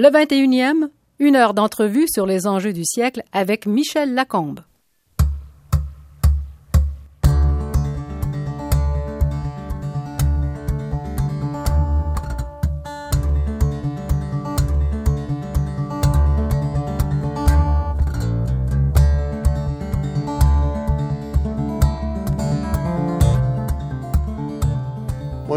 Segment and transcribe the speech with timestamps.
[0.00, 4.60] Le 21e, une heure d'entrevue sur les enjeux du siècle avec Michel Lacombe.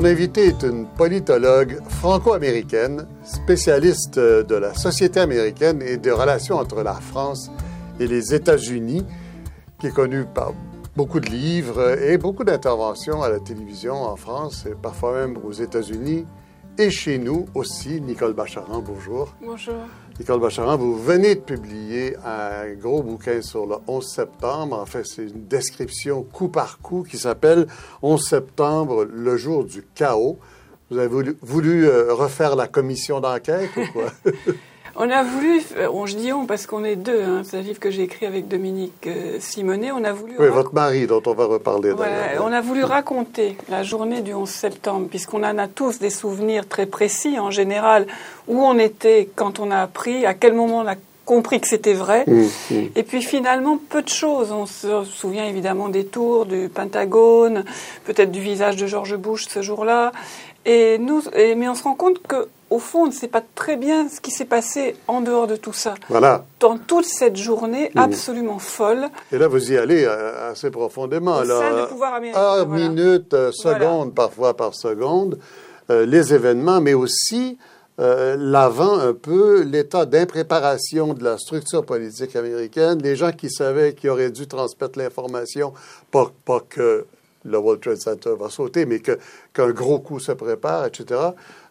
[0.02, 6.82] Mon invité est une politologue franco-américaine, spécialiste de la société américaine et des relations entre
[6.82, 7.52] la France
[8.00, 9.06] et les États-Unis,
[9.80, 10.54] qui est connue par
[10.96, 15.52] beaucoup de livres et beaucoup d'interventions à la télévision en France et parfois même aux
[15.52, 16.26] États-Unis
[16.80, 18.02] et chez nous aussi.
[18.02, 19.36] Nicole Bacharan, bonjour.
[19.40, 19.76] Bonjour.
[20.20, 24.78] Nicole Bacharan, vous venez de publier un gros bouquin sur le 11 septembre.
[24.78, 27.68] En fait, c'est une description coup par coup qui s'appelle
[28.02, 30.38] 11 septembre, le jour du chaos.
[30.90, 34.12] Vous avez voulu, euh, refaire la commission d'enquête ou quoi?
[34.96, 37.62] On a voulu, euh, on, je dis on parce qu'on est deux, hein, c'est un
[37.62, 40.34] livre que j'ai écrit avec Dominique euh, Simonet, on a voulu...
[40.38, 41.94] Oui, votre mari dont on va reparler
[42.40, 46.68] on a voulu raconter la journée du 11 septembre, puisqu'on en a tous des souvenirs
[46.68, 48.08] très précis en général,
[48.48, 51.94] où on était quand on a appris, à quel moment on a compris que c'était
[51.94, 52.26] vrai.
[52.28, 52.76] Mmh, mmh.
[52.96, 54.52] Et puis finalement, peu de choses.
[54.52, 57.64] On se souvient évidemment des tours, du Pentagone,
[58.06, 60.12] peut-être du visage de George Bush ce jour-là.
[60.66, 63.76] Et nous, mais on se rend compte que au fond, on ne sait pas très
[63.76, 65.94] bien ce qui s'est passé en dehors de tout ça.
[66.08, 66.46] Voilà.
[66.62, 68.00] Dans toute cette journée mmh.
[68.00, 69.10] absolument folle.
[69.32, 71.38] Et là, vous y allez euh, assez profondément.
[71.38, 72.40] Au sein du pouvoir américain.
[72.40, 75.38] Heure, minute, euh, seconde, parfois par seconde,
[75.90, 77.60] euh, les événements, mais aussi
[77.98, 84.10] l'avant un peu, l'état d'impréparation de la structure politique américaine, les gens qui savaient qu'ils
[84.10, 85.74] auraient dû transmettre l'information,
[86.10, 87.06] pas, pas que
[87.44, 91.20] le World Trade Center va sauter, mais qu'un gros coup se prépare, etc.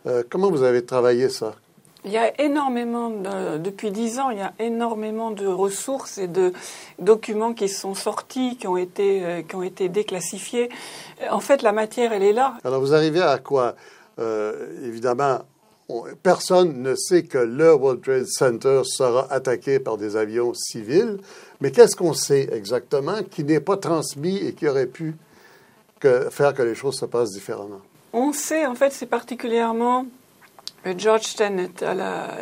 [0.07, 1.55] Euh, comment vous avez travaillé ça
[2.03, 3.11] il y a énormément,
[3.59, 6.55] depuis dix ans, il y a énormément de ressources et de
[6.99, 10.71] documents qui sont sortis, qui ont été, euh, qui ont été déclassifiés.
[11.31, 12.57] En fait, la matière, elle est là.
[12.65, 13.75] Alors, vous arrivez à quoi
[14.19, 15.41] euh, Évidemment,
[16.23, 21.19] personne ne sait que le World Trade Center sera attaqué par des avions civils,
[21.61, 25.17] mais qu'est-ce qu'on sait exactement qui n'est pas transmis et qui aurait pu
[26.01, 27.83] faire que les choses se passent différemment
[28.13, 30.07] on sait, en fait, c'est particulièrement
[30.87, 31.71] euh, George Tenet,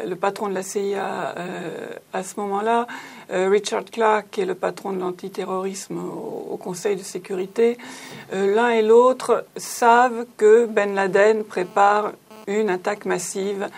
[0.07, 2.87] le patron de la CIA euh, à ce moment-là,
[3.31, 7.79] euh, Richard Clark, qui est le patron de l'antiterrorisme au, Conseil de sécurité,
[8.33, 12.13] l'un et l'autre savent que Ben Laden prépare
[12.49, 13.69] une attaque massive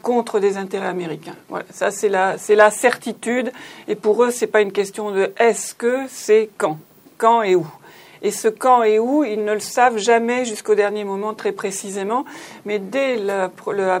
[0.00, 1.36] contre des intérêts américains.
[1.70, 3.52] Ça c'est la, la certitude.
[3.86, 6.78] Et pour eux, c'est pas une question de est-ce que, c'est quand,
[7.18, 7.66] quand et où.
[8.22, 12.24] Et ce quand et où, ils ne le savent jamais jusqu'au dernier moment très précisément.
[12.64, 13.48] Mais dès le,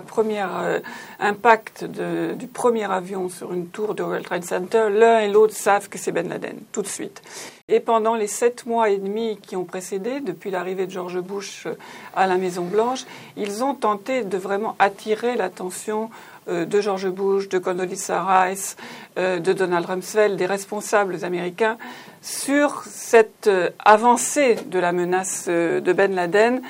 [0.00, 0.80] premier euh,
[1.22, 5.88] impact du premier avion sur une tour de World Trade Center, l'un et l'autre savent
[5.88, 7.22] que c'est Ben Laden, tout de suite.
[7.68, 11.66] Et pendant les sept mois et demi qui ont précédé, depuis l'arrivée de George Bush
[11.66, 11.74] euh,
[12.14, 13.04] à la Maison-Blanche,
[13.36, 16.10] ils ont tenté de vraiment attirer l'attention
[16.48, 18.76] euh, de George Bush, de Condoleezza Rice,
[19.16, 21.76] de Donald Rumsfeld, des responsables américains,
[22.22, 26.62] sur cette euh, avancée de la menace euh, de Ben Laden.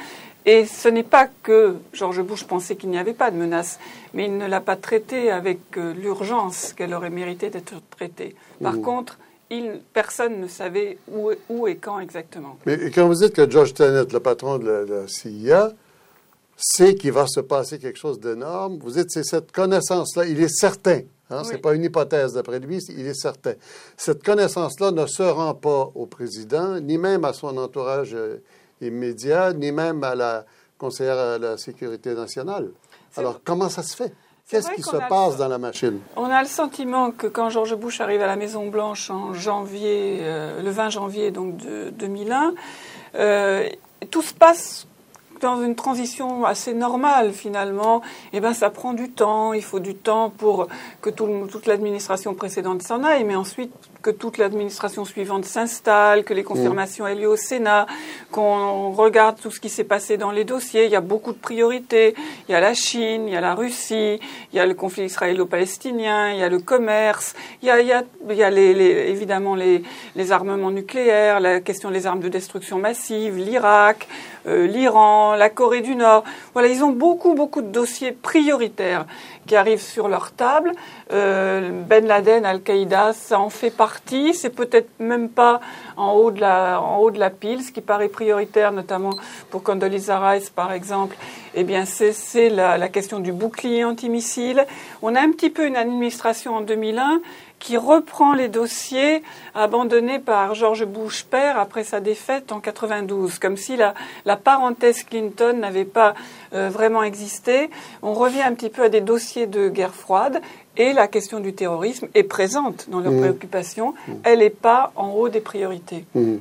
[0.45, 3.79] Et ce n'est pas que George Bush pensait qu'il n'y avait pas de menace,
[4.13, 8.35] mais il ne l'a pas traitée avec euh, l'urgence qu'elle aurait mérité d'être traitée.
[8.61, 8.83] Par mmh.
[8.83, 9.19] contre,
[9.51, 12.59] il, personne ne savait où, où, et quand exactement.
[12.67, 15.73] Mais quand vous dites que George Tenet, le patron de la, de la CIA,
[16.57, 20.53] sait qu'il va se passer quelque chose d'énorme, vous dites c'est cette connaissance-là, il est
[20.53, 21.03] certain
[21.33, 23.55] Hein, Ce n'est pas une hypothèse d'après lui, il est certain.
[23.97, 28.43] Cette connaissance-là ne se rend pas au président, ni même à son entourage euh,
[28.83, 30.45] immédiat, ni même à la
[30.79, 32.71] conseillère à la sécurité nationale.
[33.17, 34.13] Alors, comment ça se fait?
[34.49, 36.01] Qu'est-ce qui se passe dans la machine?
[36.17, 40.63] On a le sentiment que quand George Bush arrive à la Maison-Blanche en janvier, euh,
[40.63, 42.55] le 20 janvier donc de 2001,
[43.15, 43.69] euh,
[44.11, 44.87] tout se passe
[45.43, 48.01] dans une transition assez normale finalement,
[48.33, 49.53] eh ben ça prend du temps.
[49.53, 50.69] Il faut du temps pour
[51.01, 53.73] que toute l'administration précédente s'en aille, mais ensuite
[54.03, 57.87] que toute l'administration suivante s'installe, que les confirmations aient lieu au Sénat,
[58.31, 60.87] qu'on regarde tout ce qui s'est passé dans les dossiers.
[60.87, 62.15] Il y a beaucoup de priorités.
[62.49, 64.19] Il y a la Chine, il y a la Russie,
[64.53, 68.03] il y a le conflit israélo-palestinien, il y a le commerce, il y a,
[69.09, 74.09] évidemment les armements nucléaires, la question des armes de destruction massive, l'Irak.
[74.47, 76.25] Euh, l'Iran, la Corée du Nord.
[76.53, 79.07] Voilà, ils ont beaucoup, beaucoup de dossiers prioritaires
[79.47, 80.73] qui arrivent sur leur table.
[81.13, 84.35] Euh, ben Laden, Al-Qaïda, ça en fait partie.
[84.35, 85.61] C'est peut-être même pas
[85.97, 87.63] en haut de la, en haut de la pile.
[87.63, 89.15] Ce qui paraît prioritaire, notamment
[89.51, 91.17] pour Condoleezza Rice, par exemple,
[91.55, 94.67] eh bien, c'est la, la question du bouclier antimissile.
[95.03, 97.21] On a un petit peu une administration en 2001
[97.63, 99.23] qui reprend les dossiers
[99.55, 103.95] abandonnés par George Bush père après sa défaite en 92, comme si la,
[104.25, 106.15] la parenthèse Clinton n'avait pas
[106.55, 107.71] euh, vraiment existé.
[108.03, 110.41] On revient un petit peu à des dossiers de guerre froide
[110.77, 113.21] et la question du terrorisme est présente dans leurs mmh.
[113.21, 113.95] préoccupations.
[114.09, 114.13] Mmh.
[114.25, 116.05] Elle n'est pas en haut des priorités.
[116.17, 116.35] Mmh.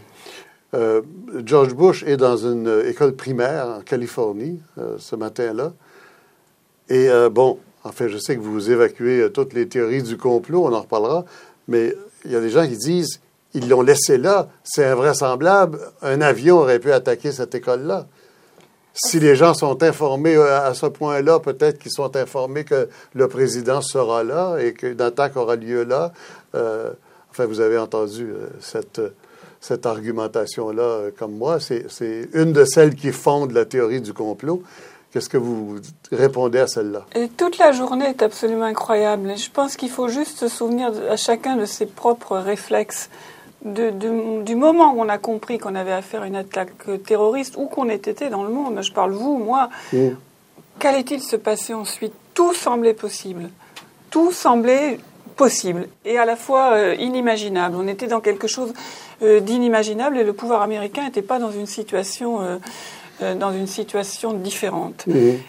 [0.73, 1.01] Euh,
[1.45, 5.73] George Bush est dans une école primaire en Californie euh, ce matin-là.
[6.89, 10.73] Et bon, Enfin, je sais que vous évacuez euh, toutes les théories du complot, on
[10.73, 11.25] en reparlera,
[11.67, 11.95] mais
[12.25, 13.19] il y a des gens qui disent
[13.53, 18.07] ils l'ont laissé là, c'est invraisemblable, un avion aurait pu attaquer cette école-là.
[18.93, 23.27] Si les gens sont informés euh, à ce point-là, peut-être qu'ils sont informés que le
[23.27, 26.13] président sera là et qu'une attaque aura lieu là.
[26.55, 26.91] Euh,
[27.31, 29.01] enfin, vous avez entendu cette,
[29.59, 31.59] cette argumentation-là comme moi.
[31.59, 34.61] C'est une de celles qui fondent la théorie du complot.
[35.11, 35.75] Qu'est-ce que vous
[36.11, 37.05] répondez à celle-là
[37.35, 39.37] Toute la journée est absolument incroyable.
[39.37, 43.09] Je pense qu'il faut juste se souvenir à chacun de ses propres réflexes.
[43.65, 47.89] du moment où on a compris qu'on avait affaire à une attaque terroriste, où qu'on
[47.89, 50.11] ait été dans le monde, je parle vous, moi, mm.
[50.79, 52.13] qu'allait-il se passer ensuite?
[52.33, 53.49] Tout semblait possible.
[54.11, 54.97] Tout semblait
[55.35, 57.75] possible et à la fois euh, inimaginable.
[57.75, 58.73] On était dans quelque chose
[59.23, 62.41] euh, d'inimaginable et le pouvoir américain n'était pas dans une situation...
[62.41, 62.57] Euh,
[63.21, 65.05] euh, dans une situation différente.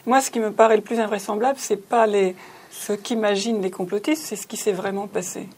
[0.07, 2.35] Moi, ce qui me paraît le plus invraisemblable, c'est pas les,
[2.71, 5.49] ce qu'imaginent les complotistes, c'est ce qui s'est vraiment passé.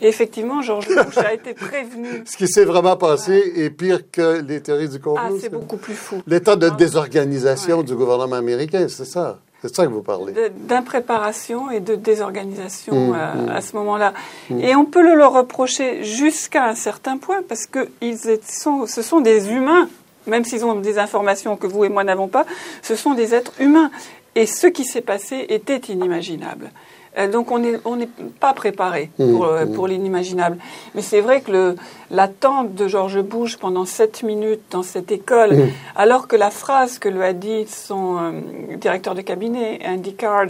[0.00, 2.24] Et effectivement, Georges Bush a été prévenu.
[2.26, 5.22] Ce qui s'est vraiment passé est pire que les théories du complot.
[5.24, 6.22] Ah, c'est beaucoup plus fou.
[6.26, 9.38] L'état de désorganisation du gouvernement américain, c'est ça.
[9.60, 10.34] C'est ça que vous parlez.
[10.66, 13.48] D'impréparation et de désorganisation mmh, à, mmh.
[13.48, 14.12] à, ce moment-là.
[14.50, 14.60] Mmh.
[14.60, 19.02] Et on peut le leur reprocher jusqu'à un certain point parce que ils sont, ce
[19.02, 19.88] sont des humains
[20.26, 22.46] même s'ils ont des informations que vous et moi n'avons pas,
[22.82, 23.90] ce sont des êtres humains.
[24.34, 26.70] Et ce qui s'est passé était inimaginable.
[27.18, 27.98] Euh, donc on n'est on
[28.40, 29.72] pas préparé mmh, pour, euh, mmh.
[29.72, 30.58] pour l'inimaginable.
[30.94, 31.76] Mais c'est vrai que
[32.10, 35.70] l'attente de George Bush pendant sept minutes dans cette école, mmh.
[35.96, 40.46] alors que la phrase que lui a dit son euh, directeur de cabinet, Andy Card,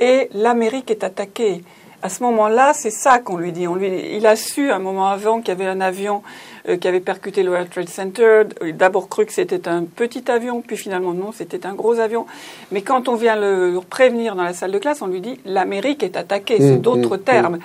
[0.00, 1.62] est l'Amérique est attaquée.
[2.02, 3.66] À ce moment-là, c'est ça qu'on lui dit.
[3.66, 6.22] On lui, il a su un moment avant qu'il y avait un avion
[6.68, 8.42] euh, qui avait percuté le World Trade Center.
[8.74, 12.26] D'abord cru que c'était un petit avion, puis finalement non, c'était un gros avion.
[12.72, 16.02] Mais quand on vient le prévenir dans la salle de classe, on lui dit l'Amérique
[16.02, 16.56] est attaquée.
[16.58, 17.56] C'est mmh, d'autres mmh, termes.
[17.56, 17.60] Mmh.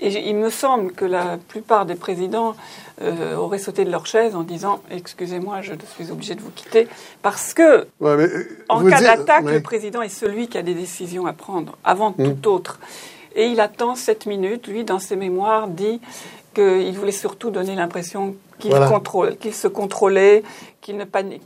[0.00, 2.54] Et il me semble que la plupart des présidents
[3.02, 6.88] euh, auraient sauté de leur chaise en disant Excusez-moi, je suis obligé de vous quitter.
[7.22, 11.32] Parce que, euh, en cas d'attaque, le président est celui qui a des décisions à
[11.32, 12.80] prendre avant tout autre.
[13.36, 14.66] Et il attend sept minutes.
[14.66, 16.00] Lui, dans ses mémoires, dit
[16.54, 18.74] qu'il voulait surtout donner l'impression qu'il
[19.40, 20.42] qu'il se contrôlait,
[20.80, 21.02] qu'il n'y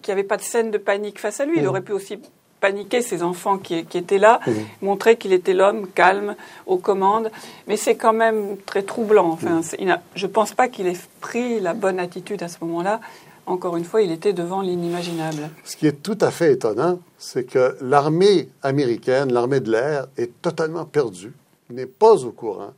[0.08, 1.58] avait pas de scène de panique face à lui.
[1.58, 1.68] Il mmh.
[1.68, 2.18] aurait pu aussi
[2.60, 4.52] paniquer ses enfants qui, étaient là, mmh.
[4.82, 6.34] montrer qu'il était l'homme calme,
[6.66, 7.30] aux commandes.
[7.68, 9.28] Mais c'est quand même très troublant.
[9.28, 9.96] Enfin, mmh.
[10.14, 13.00] je ne pense pas qu'il ait pris la bonne attitude à ce moment-là.
[13.46, 15.50] Encore une fois, il était devant l'inimaginable.
[15.64, 20.40] Ce qui est tout à fait étonnant, c'est que l'armée américaine, l'armée de l'air, est
[20.40, 21.34] totalement perdue,
[21.68, 22.72] n'est pas au courant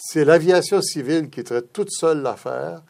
[0.00, 2.82] c'est l'aviation civile qui traite toute seule l'affaire.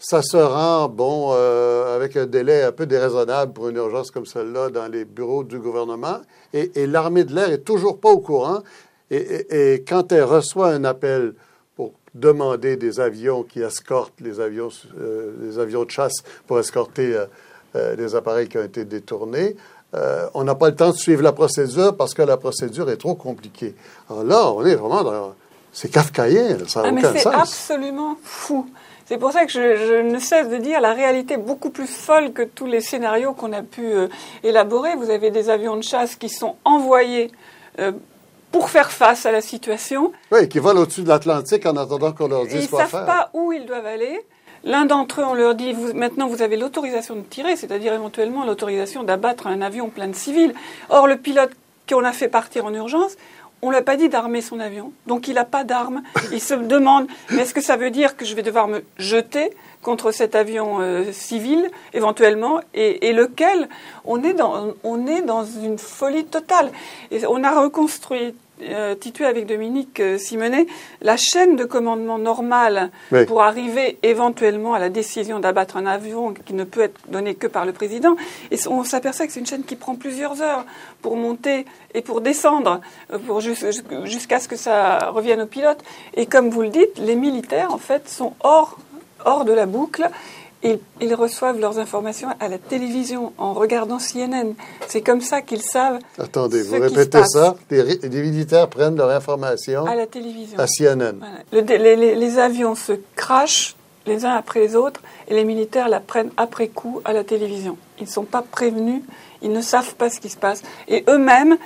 [0.00, 4.26] Ça se rend, bon, euh, avec un délai un peu déraisonnable pour une urgence comme
[4.26, 6.20] celle-là dans les bureaux du gouvernement.
[6.52, 8.62] Et, l'armée de l'air est toujours pas au courant.
[9.10, 11.34] Et, quand elle reçoit un appel
[11.76, 17.26] pour demander des avions qui escortent les avions, euh, les avions de chasse pour escorter
[17.76, 19.56] euh, les appareils qui ont été détournés,
[20.34, 23.16] on n'a pas le temps de suivre la procédure parce que la procédure est trop
[23.16, 23.74] compliquée.
[24.08, 25.34] Alors là, on est vraiment dans
[25.72, 27.22] c'est kafkaïen, ça n'a ah, aucun sens.
[27.22, 28.66] C'est absolument fou.
[29.06, 32.32] C'est pour ça que je, ne cesse de dire la réalité est beaucoup plus folle
[32.32, 34.08] que tous les scénarios qu'on a pu euh,
[34.44, 34.94] élaborer.
[34.94, 37.32] Vous avez des avions de chasse qui sont envoyés
[37.80, 37.90] euh,
[38.52, 40.12] pour faire face à la situation.
[40.30, 43.00] Oui, qui volent au-dessus de l'Atlantique en attendant qu'on leur dise quoi faire.
[43.00, 44.20] Ils ne savent pas où ils doivent aller.
[44.62, 48.44] L'un d'entre eux, on leur dit, vous, maintenant vous avez l'autorisation de tirer, c'est-à-dire éventuellement
[48.44, 50.54] l'autorisation d'abattre un avion plein de civils.
[50.90, 51.50] Or, le pilote
[51.88, 53.16] qu'on a fait partir en urgence,
[53.62, 56.02] on ne lui pas dit d'armer son avion, donc il n'a pas d'arme.
[56.32, 59.50] Il se demande, est-ce que ça veut dire que je vais devoir me jeter
[59.82, 63.68] contre cet avion euh, civil, éventuellement, et, lequel?
[64.04, 66.70] On est, dans, on est dans une folie totale.
[67.10, 68.34] Et on a reconstruit
[68.68, 70.66] institué avec Dominique Simonet
[71.02, 72.90] la chaîne de commandement normale
[73.26, 77.46] pour arriver éventuellement à la décision d'abattre un avion qui ne peut être donnée que
[77.46, 78.16] par le président.
[78.50, 80.64] Et on s'aperçoit que c'est une chaîne qui prend plusieurs heures
[81.02, 81.64] pour monter
[81.94, 82.80] et pour descendre,
[83.26, 85.82] pour jusqu'à ce que ça revienne au pilote.
[86.14, 88.78] Et comme vous le dites, les militaires, en fait, sont hors,
[89.24, 90.08] hors de la boucle
[90.62, 94.54] ils, reçoivent leurs informations à la télévision en regardant CNN.
[94.88, 95.98] C'est comme ça qu'ils savent.
[96.18, 100.58] Attendez, vous répétez ça les, militaires prennent leurs informations à la télévision.
[100.58, 101.16] À CNN.
[101.52, 103.76] les, avions se crachent
[104.06, 107.76] les uns après les autres et les militaires la prennent après coup à la télévision.
[107.98, 109.02] Ils ne sont pas prévenus
[109.42, 110.62] ils ne savent pas ce qui se passe.
[110.88, 111.56] Et eux-mêmes,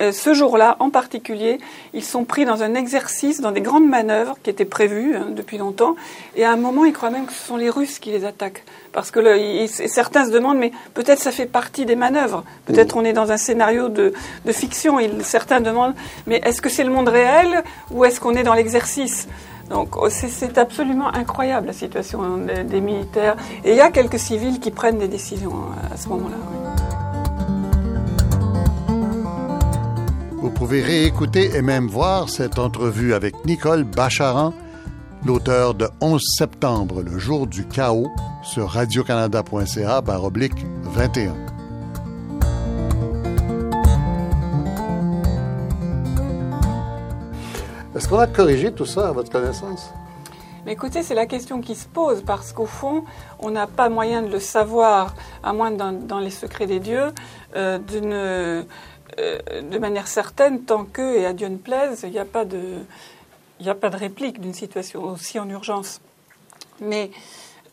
[0.00, 1.58] euh, ce jour-là en particulier,
[1.92, 5.58] ils sont pris dans un exercice, dans des grandes manœuvres qui étaient prévues hein, depuis
[5.58, 5.96] longtemps.
[6.36, 8.64] Et à un moment, ils croient même que ce sont les Russes qui les attaquent.
[8.92, 9.20] Parce que
[9.88, 12.44] certains se demandent, mais peut-être ça fait partie des manœuvres.
[12.66, 14.12] Peut-être on est dans un scénario de,
[14.52, 14.98] fiction.
[15.22, 15.94] certains demandent,
[16.26, 19.26] mais est-ce que c'est le monde réel ou est-ce qu'on est dans l'exercice?
[19.70, 23.36] Donc oh, c'est absolument incroyable la situation des, militaires.
[23.64, 27.03] Et il y a quelques civils qui prennent des décisions hein, à ce moment-là.
[30.44, 34.52] Vous pouvez réécouter et même voir cette entrevue avec Nicole Bacharan,
[35.24, 38.10] l'auteur de 11 septembre, le jour du chaos,
[38.42, 41.34] sur radiocanada.ca oblique 21.
[47.96, 49.94] Est-ce qu'on a corrigé tout ça à votre connaissance?
[50.66, 53.04] Mais écoutez, c'est la question qui se pose parce qu'au fond,
[53.38, 57.12] on n'a pas moyen de le savoir, à moins dans, les secrets des dieux,
[57.54, 58.64] euh, d'une
[59.16, 62.60] de manière certaine, tant que, et à Dieu ne plaise, il n'y a, pas de,
[63.60, 66.00] il a pas de réplique d'une situation aussi en urgence.
[66.80, 67.10] Mais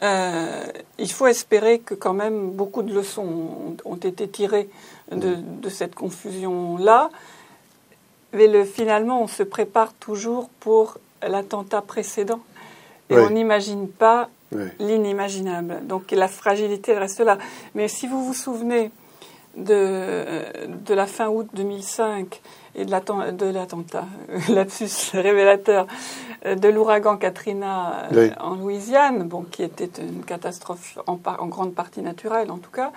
[0.04, 0.64] euh,
[0.98, 4.70] il faut espérer que quand même beaucoup de leçons ont, été tirées
[5.12, 7.10] de, cette confusion-là.
[8.34, 12.40] Mais le, finalement, on se prépare toujours pour l'attentat précédent.
[13.10, 14.30] Et on n'imagine pas
[14.80, 15.86] l'inimaginable.
[15.86, 17.38] Donc la fragilité reste là.
[17.76, 18.90] Mais si vous vous souvenez
[19.58, 20.44] de,
[20.86, 22.42] de la fin août 2005
[22.76, 24.06] et de l'attentat,
[24.50, 25.88] lapsus révélateur,
[26.46, 32.02] de l'ouragan Katrina euh, en Louisiane, bon, qui était une catastrophe en, en grande partie
[32.02, 32.92] naturelle en tout cas,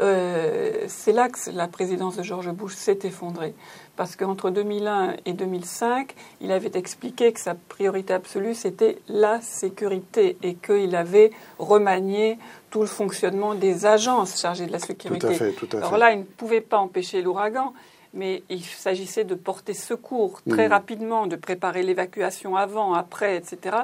[0.00, 3.54] euh, c'est là que la présidence de George Bush s'est effondrée.
[3.96, 10.38] Parce qu'entre 2001 et 2005, il avait expliqué que sa priorité absolue, c'était la sécurité
[10.42, 12.38] et qu'il avait remanié
[12.70, 15.26] tout le fonctionnement des agences chargées de la sécurité.
[15.26, 15.76] Tout à fait, tout à fait.
[15.76, 17.74] Alors là, il ne pouvait pas empêcher l'ouragan,
[18.14, 20.72] mais il s'agissait de porter secours très mm.
[20.72, 23.76] rapidement, de préparer l'évacuation avant, après, etc.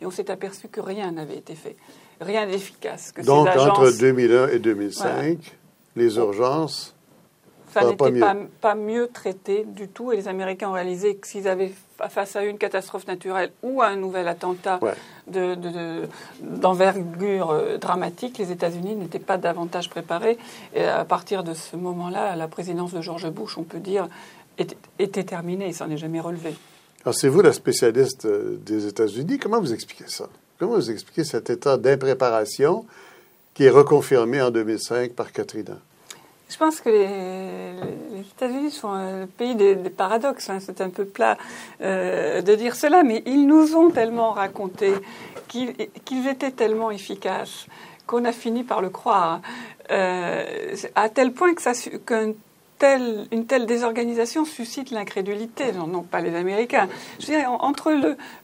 [0.00, 1.76] Et on s'est aperçu que rien n'avait été fait.
[2.20, 3.12] Rien d'efficace.
[3.24, 5.56] Donc, entre 2001 et 2005,
[5.96, 6.94] les urgences
[7.74, 8.20] ça n'était
[8.60, 10.12] pas, mieux traité du tout.
[10.12, 11.72] Et les Américains ont réalisé que s'ils avaient
[12.08, 14.78] face à une catastrophe naturelle ou à un nouvel attentat
[16.40, 20.38] d'envergure euh, dramatique, les États-Unis n'étaient pas davantage préparés.
[20.74, 24.08] Et à partir de ce moment-là, la présidence de George Bush, on peut dire,
[24.58, 25.68] était, terminée.
[25.68, 26.54] Il s'en est jamais relevé.
[27.04, 29.38] Alors, c'est vous la spécialiste euh, des États-Unis.
[29.38, 30.28] Comment vous expliquez ça?
[30.58, 32.86] Comment vous expliquez cet état d'impréparation
[33.54, 35.78] qui est reconfirmé en 2005 par Katrina?
[36.50, 40.50] Je pense que les, États-Unis sont un pays des, paradoxes.
[40.50, 40.58] Hein.
[40.60, 41.38] C'est un peu plat
[41.80, 44.92] euh, de dire cela, mais ils nous ont tellement raconté
[45.48, 47.66] qu'ils étaient tellement efficaces
[48.06, 49.40] qu'on a fini par le croire.
[49.90, 52.32] Euh, à tel point qu'un
[52.82, 56.88] une telle désorganisation suscite l'incrédulité, non, pas les Américains.
[57.60, 57.92] Entre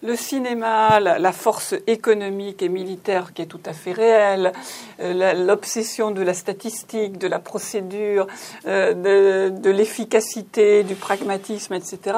[0.03, 4.53] le, cinéma, la, force économique et militaire qui est tout à fait réelle,
[5.01, 8.27] euh, l'obsession de la statistique, de la procédure,
[8.67, 12.17] euh, de, l'efficacité, du pragmatisme, etc.,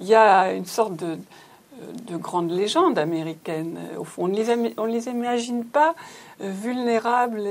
[0.00, 1.18] il y a une sorte de,
[2.06, 3.78] de grande légende américaine.
[3.98, 4.28] Au fond, on
[4.86, 5.94] ne les imagine pas
[6.40, 7.42] euh, vulnérables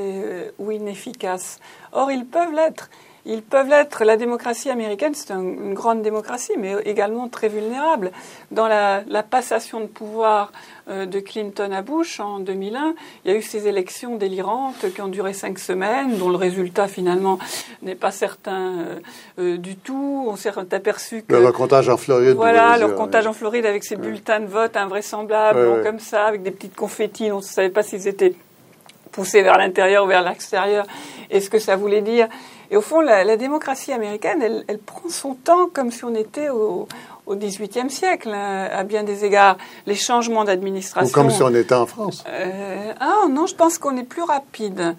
[0.57, 1.59] ou inefficaces.
[1.91, 2.89] Or, ils peuvent l'être.
[3.31, 4.03] Ils peuvent l'être.
[4.03, 8.11] La démocratie américaine, c'est une grande démocratie, mais également très vulnérable.
[8.49, 10.51] Dans la, passation de pouvoir
[10.89, 15.01] euh, de Clinton à Bush en 2001, il y a eu ces élections délirantes qui
[15.01, 17.37] ont duré cinq semaines, dont le résultat finalement
[17.83, 18.99] n'est pas certain euh,
[19.37, 20.25] euh, du tout.
[20.27, 21.31] On s'est aperçu que...
[21.35, 22.35] Le recomptage en Floride.
[22.35, 26.51] Voilà, le recomptage en Floride avec ces bulletins de vote invraisemblables, comme ça, avec des
[26.51, 28.33] petites confettis, on ne savait pas s'ils étaient
[29.11, 30.85] poussés vers l'intérieur ou vers l'extérieur,
[31.29, 32.27] et ce que ça voulait dire.
[32.71, 36.87] Et au fond, la, démocratie américaine, elle, prend son temps comme si on était au,
[37.29, 39.57] XVIIIe siècle, hein, à bien des égards.
[39.85, 41.09] Les changements d'administration.
[41.09, 42.23] Ou comme si on était en France.
[42.27, 44.95] Euh, ah non, je pense qu'on est plus rapide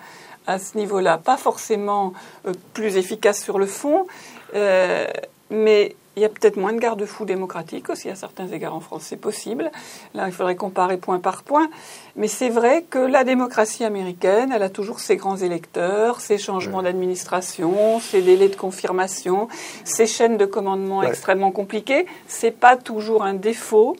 [0.47, 1.19] à ce niveau-là.
[1.19, 2.13] Pas forcément
[2.47, 4.07] euh, plus efficace sur le fond,
[4.55, 5.07] euh,
[5.51, 9.05] mais Il y a peut-être moins de garde-fous démocratiques aussi à certains égards en France,
[9.07, 9.71] c'est possible.
[10.13, 11.71] Là, il faudrait comparer point par point.
[12.15, 16.83] Mais c'est vrai que la démocratie américaine, elle a toujours ses grands électeurs, ses changements
[16.83, 19.49] d'administration, ses délais de confirmation,
[19.85, 22.05] ses chaînes de commandement extrêmement compliquées.
[22.29, 23.97] C'est pas toujours un défaut,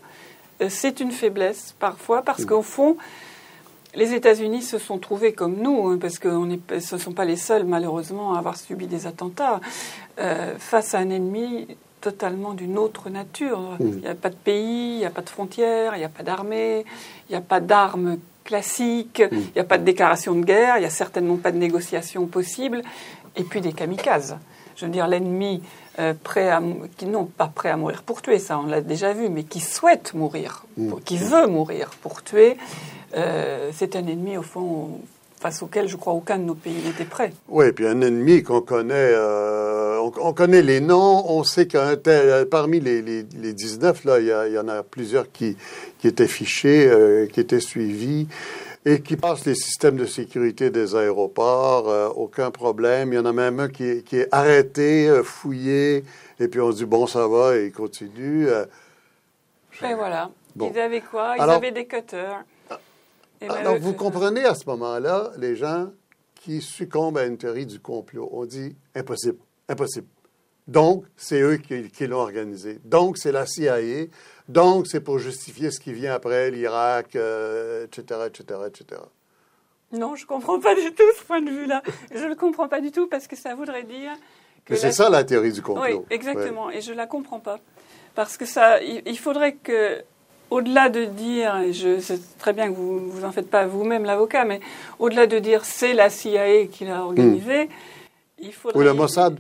[0.61, 2.99] euh, c'est une faiblesse parfois parce qu'au fond,
[3.95, 6.29] les États-Unis se sont trouvés comme nous, hein, parce que
[6.81, 9.63] ce ne sont pas les seuls, malheureusement, à avoir subi des attentats,
[10.19, 11.67] euh, face à un ennemi
[12.01, 13.77] totalement d'une autre nature.
[13.81, 16.09] Il n'y a pas de pays, il n'y a pas de frontières, il n'y a
[16.09, 16.85] pas d'armée,
[17.29, 20.81] il n'y a pas d'armes classiques, il n'y a pas de déclaration de guerre, il
[20.81, 22.83] n'y a certainement pas de négociation possible,
[23.37, 24.37] et puis des kamikazes.
[24.77, 25.63] Je veux dire, l'ennemi
[25.99, 26.63] euh, prêt à,
[26.97, 29.61] qui non pas prêt à mourir pour tuer, ça on l'a déjà vu, mais qui
[29.61, 30.65] souhaite mourir,
[31.05, 32.57] qui veut mourir pour tuer,
[33.15, 35.01] euh, c'est un ennemi au fond
[35.41, 37.33] face auquel je crois aucun de nos pays n'était prêt.
[37.49, 41.97] Oui, et puis un ennemi qu'on connaît, euh, on, connaît les noms, on sait qu'un
[41.97, 45.57] tel, parmi les, les, les 19, là, il y, y, en a plusieurs qui,
[45.99, 48.29] qui étaient fichés, euh, qui étaient suivis
[48.85, 53.15] et qui passent les systèmes de sécurité des aéroports, euh, aucun problème.
[53.15, 56.05] Il y en a même un qui est, qui est arrêté, euh, fouillé,
[56.39, 58.47] et puis on se dit, bon, ça va, et il continue.
[58.47, 60.31] et voilà.
[60.61, 61.35] Ils avaient quoi?
[61.39, 62.45] Ils avaient des cutters.
[63.49, 65.91] Ah, donc, vous comprenez à ce moment-là les gens
[66.35, 68.29] qui succombent à une théorie du complot.
[68.33, 70.07] On dit impossible, impossible.
[70.69, 72.81] Donc, c'est eux qui, l'ont organisé.
[72.85, 74.07] Donc, c'est la CIA.
[74.49, 79.01] Donc, c'est pour justifier ce qui vient après, l'Irak, etc., etc., etc.
[79.93, 81.83] Non, je ne comprends pas du tout ce point de vue-là.
[82.15, 84.13] Je ne le comprends pas du tout parce que ça voudrait dire
[84.65, 84.77] que...
[84.77, 85.83] c'est ça la théorie du complot.
[85.83, 86.71] Oui, exactement.
[86.71, 87.59] Et je ne la comprends pas.
[88.15, 90.05] Parce que ça, il faudrait que
[90.51, 94.05] au-delà de dire, et je sais très bien que vous vous en faites pas vous-même
[94.05, 94.61] l'avocat, mais
[94.99, 97.69] au-delà de dire c'est la CIA qui l'a organisé, hmm.
[98.41, 98.79] il faudrait...
[98.79, 99.39] Ou le Mossad.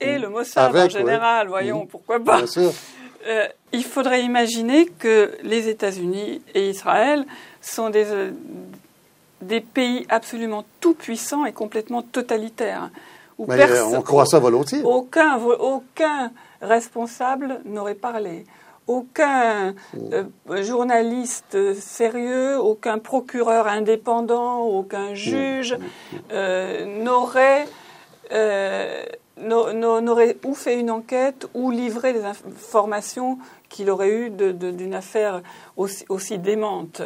[0.00, 1.88] et le Mossad en général, voyons, hmm.
[1.88, 2.38] pourquoi pas.
[2.38, 2.72] Bien sûr.
[3.26, 7.24] Euh, il faudrait imaginer que les États-Unis et Israël
[7.62, 8.32] sont des, euh,
[9.40, 12.90] des pays absolument tout puissants et complètement totalitaires.
[13.38, 14.82] Où on croit ça volontiers.
[14.84, 18.44] Aucun, aucun responsable n'aurait parlé
[18.86, 19.74] aucun
[20.12, 20.24] euh,
[20.62, 25.76] journaliste sérieux, aucun procureur indépendant, aucun juge
[26.32, 27.66] euh, n'aurait
[28.32, 29.04] euh,
[29.36, 33.38] n'aurait ou fait une enquête ou livré des informations
[33.68, 35.42] qu'il aurait eues d'une affaire
[35.76, 37.02] aussi, aussi démente.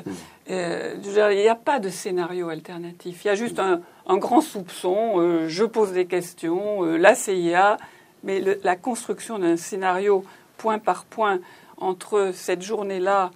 [0.47, 3.25] il n'y a pas de scénario alternatif.
[3.25, 3.81] Il y a juste un,
[4.19, 5.47] grand soupçon.
[5.47, 6.83] je pose des questions.
[6.83, 7.79] la CIA,
[8.25, 10.23] mais la construction d'un scénario
[10.59, 11.41] point par point
[11.81, 13.31] entre cette journée-là,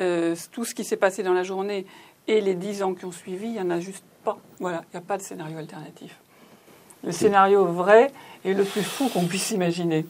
[0.00, 1.86] euh, tout ce qui s'est passé dans la journée
[2.28, 4.38] et les dix ans qui ont suivi, il n'y en a juste pas.
[4.60, 6.18] Voilà, il n'y a pas de scénario alternatif.
[7.04, 8.10] Le scénario vrai
[8.44, 10.06] est le plus fou qu'on puisse imaginer.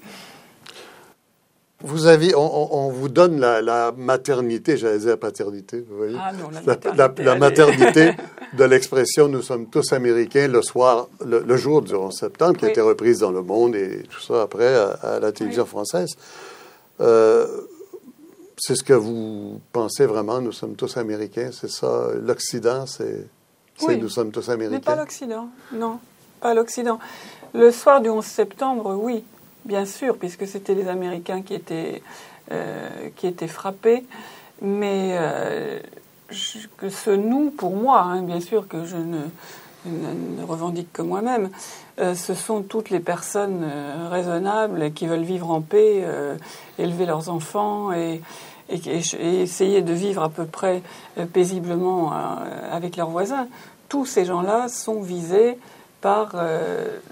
[1.82, 6.48] Vous avez, on, vous donne la, maternité, j'allais dire la paternité, vous voyez ah non,
[6.50, 8.10] la, maternité, la, maternité
[8.54, 12.70] de l'expression Nous sommes tous américains le soir, le, jour du 11 septembre, qui a
[12.70, 16.16] été reprise dans le monde et tout ça après à, la télévision française.
[17.00, 17.46] Euh,
[18.58, 23.26] c'est ce que vous pensez vraiment, nous sommes tous américains, c'est ça, l'Occident, c'est
[23.82, 24.78] nous sommes tous américains.
[24.78, 25.98] Mais pas l'Occident, non,
[26.40, 26.98] pas l'Occident.
[27.52, 29.24] Le soir du 11 septembre, oui,
[29.64, 32.02] bien sûr, puisque c'était les Américains qui étaient,
[32.50, 34.04] euh, qui étaient frappés,
[34.62, 35.80] mais euh,
[36.78, 39.20] que ce nous, pour moi, hein, bien sûr que je ne
[39.86, 41.50] ne, revendique que moi-même.
[41.98, 46.36] Euh, ce sont toutes les personnes euh, raisonnables qui veulent vivre en paix, euh,
[46.78, 48.20] élever leurs enfants et,
[48.68, 50.82] essayer de vivre à peu près
[51.32, 52.12] paisiblement
[52.68, 53.46] avec leurs voisins.
[53.88, 55.56] Tous ces gens-là sont visés
[56.06, 56.36] par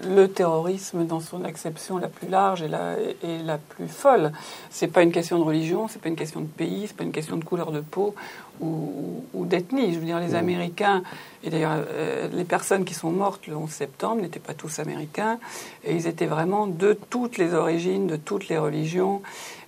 [0.05, 4.31] le terrorisme dans son acception la plus large et la, et la plus folle.
[4.69, 7.11] C'est pas une question de religion, c'est pas une question de pays, c'est pas une
[7.11, 8.15] question de couleur de peau
[8.61, 9.93] ou, d'ethnie.
[9.93, 10.35] Je veux dire, les mmh.
[10.35, 11.03] Américains,
[11.43, 15.39] et d'ailleurs euh, les personnes qui sont mortes le 11 septembre n'étaient pas tous américains,
[15.83, 19.21] et ils étaient vraiment de toutes les origines, de toutes les religions.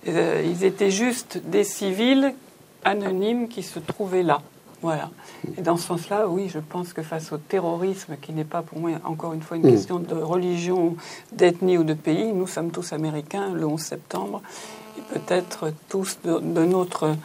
[0.08, 2.32] Euh, ils étaient juste des civils
[2.82, 4.40] anonymes qui se trouvaient là.
[4.82, 5.10] Voilà.
[5.56, 8.78] Et dans ce sens-là, oui, je pense que face au terrorisme, qui n'est pas pour
[8.78, 9.70] moi, encore une fois, une mmh.
[9.70, 10.96] question de religion,
[11.32, 14.40] d'ethnie ou de pays, nous sommes tous américains le 11 septembre,
[14.96, 17.16] et peut-être tous de notre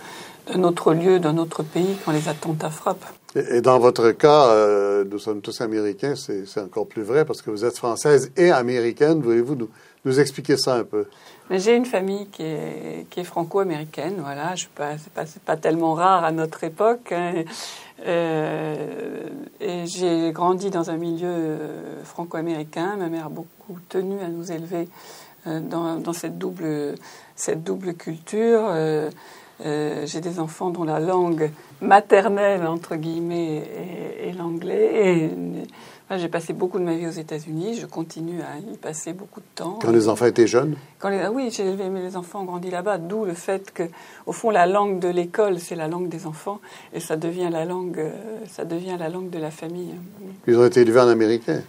[0.48, 3.06] d'un autre lieu, d'un autre pays quand les attentats frappent.
[3.36, 7.50] Et, dans votre cas, euh, nous sommes tous américains, c'est encore plus vrai parce que
[7.50, 9.22] vous êtes française et américaine.
[9.22, 9.70] Voulez-vous nous,
[10.06, 11.08] nous, expliquer ça un peu
[11.50, 14.56] J'ai une famille qui est, qui est franco-américaine, voilà.
[14.56, 17.12] Je pas, pas, pas, tellement rare à notre époque.
[17.12, 17.44] Hein.
[18.06, 19.30] Euh,
[19.62, 22.96] et j'ai grandi dans un milieu euh, franco-américain.
[22.98, 24.88] Ma mère a beaucoup tenu à nous élever
[25.46, 26.96] dans, cette double,
[27.36, 28.62] cette double culture.
[29.60, 33.64] J'ai des enfants dont la langue maternelle, entre guillemets,
[34.22, 35.30] est, l'anglais.
[36.16, 37.76] J'ai passé beaucoup de ma vie aux États-Unis.
[37.80, 39.80] Je continue à y passer beaucoup de temps.
[39.82, 42.98] Quand les enfants étaient jeunes Quand les, Oui, j'ai élevé mes enfants ont grandi là-bas.
[43.00, 43.84] D'où le fait que,
[44.26, 46.60] au fond, la langue de l'école, c'est la langue des enfants,
[46.94, 48.12] et ça devient la langue, euh,
[48.48, 49.96] ça devient la langue de la famille.
[50.46, 51.62] Ils ont été élevés en américain.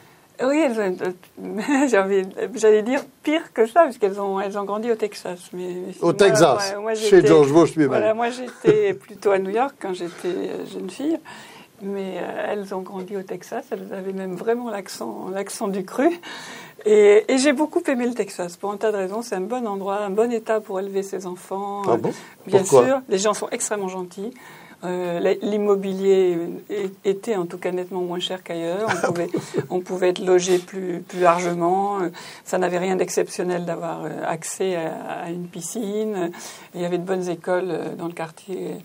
[0.43, 0.65] Oui,
[2.57, 5.51] j'allais dire pire que ça, puisqu'elles ont, elles ont grandi au Texas.
[5.53, 7.89] Mais, au Texas, chez George Bush lui-même.
[7.89, 11.19] Voilà, moi, j'étais plutôt à New York quand j'étais jeune fille
[11.83, 13.65] mais euh, elles ont grandi au Texas.
[13.71, 16.09] Elles avaient même vraiment l'accent, l'accent du cru.
[16.87, 19.23] Et, j'ai beaucoup aimé le Texas pour un tas de raisons.
[19.23, 21.83] C'est un bon endroit, un bon état pour élever ses enfants.
[21.89, 22.13] Ah bon?
[22.47, 24.33] Bien sûr, les gens sont extrêmement gentils.
[24.85, 26.39] Euh, l'immobilier
[27.05, 28.89] était en tout cas nettement moins cher qu'ailleurs.
[28.91, 29.29] On pouvait,
[29.71, 31.99] on pouvait être logé plus, plus largement.
[32.45, 36.31] Ça n'avait rien d'exceptionnel d'avoir euh, accès à, à, une piscine.
[36.75, 38.77] Il y avait de bonnes écoles dans le quartier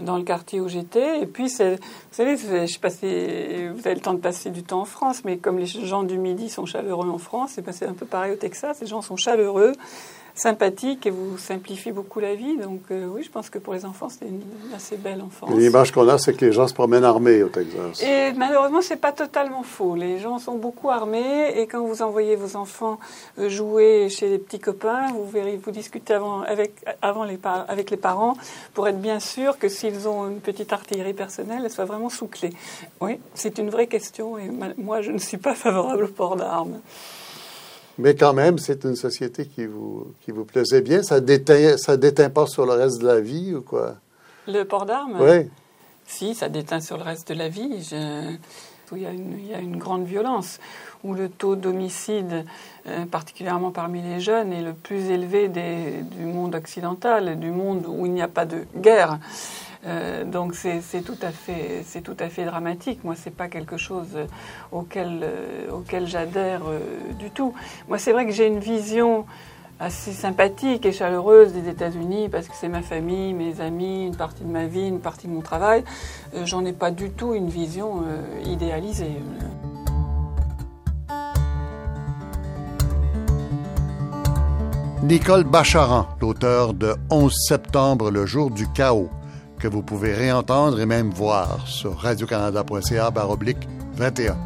[0.00, 1.22] dans le quartier où j'étais.
[1.22, 1.78] Et puis, vous
[2.12, 5.58] savez, je passais, vous avez le temps de passer du temps en France, mais comme
[5.58, 8.80] les gens du Midi sont chaleureux en France, c'est passé un peu pareil au Texas.
[8.80, 9.72] Les gens sont chaleureux
[10.38, 12.56] sympathique et vous simplifie beaucoup la vie.
[12.56, 14.42] Donc euh, oui, je pense que pour les enfants, c'est une,
[14.74, 15.50] assez belle enfance.
[15.54, 18.02] L'image qu'on a, c'est que les gens se promènent armés au Texas.
[18.02, 19.96] Et malheureusement, c'est pas totalement faux.
[19.96, 22.98] Les gens sont beaucoup armés et quand vous envoyez vos enfants
[23.38, 26.72] euh, jouer chez les petits copains, vous verrez, vous discutez avant avec
[27.02, 28.36] avant les avec les parents
[28.74, 32.26] pour être bien sûr que s'ils ont une petite artillerie personnelle, elle soit vraiment sous
[32.26, 32.50] clé.
[33.00, 36.80] Oui, c'est une vraie question et moi, je ne suis pas favorable au port d'armes.
[37.98, 41.02] Mais quand même, c'est une société qui vous, qui vous plaisait bien.
[41.02, 43.96] Ça déteint, ça déteint pas sur le reste de la vie ou quoi?
[44.46, 45.18] Le port d'armes?
[45.20, 45.50] Oui.
[46.06, 47.68] Si, ça déteint sur le reste de la vie.
[48.92, 50.60] Il, y a une, il, y a une, grande violence,
[51.04, 52.46] où le taux d'homicide,
[52.86, 57.84] euh, particulièrement parmi les jeunes, est le plus élevé des, du monde occidental, du monde
[57.86, 59.18] où il n'y a pas de guerre.
[59.88, 63.04] Euh, donc c'est tout à fait c'est tout à fait dramatique.
[63.04, 64.18] Moi c'est pas quelque chose
[64.72, 66.80] auquel euh, auquel j'adhère euh,
[67.18, 67.54] du tout.
[67.88, 69.24] Moi c'est vrai que j'ai une vision
[69.80, 74.42] assez sympathique et chaleureuse des États-Unis parce que c'est ma famille, mes amis, une partie
[74.42, 75.84] de ma vie, une partie de mon travail.
[76.44, 78.02] J'en ai pas du tout une vision
[78.44, 79.12] idéalisée.
[85.04, 89.08] Nicole Bacharan, l'auteur de 11 septembre, le jour du chaos,
[89.58, 94.36] que vous pouvez réentendre et même voir sur radiocanada.ca oblique 21.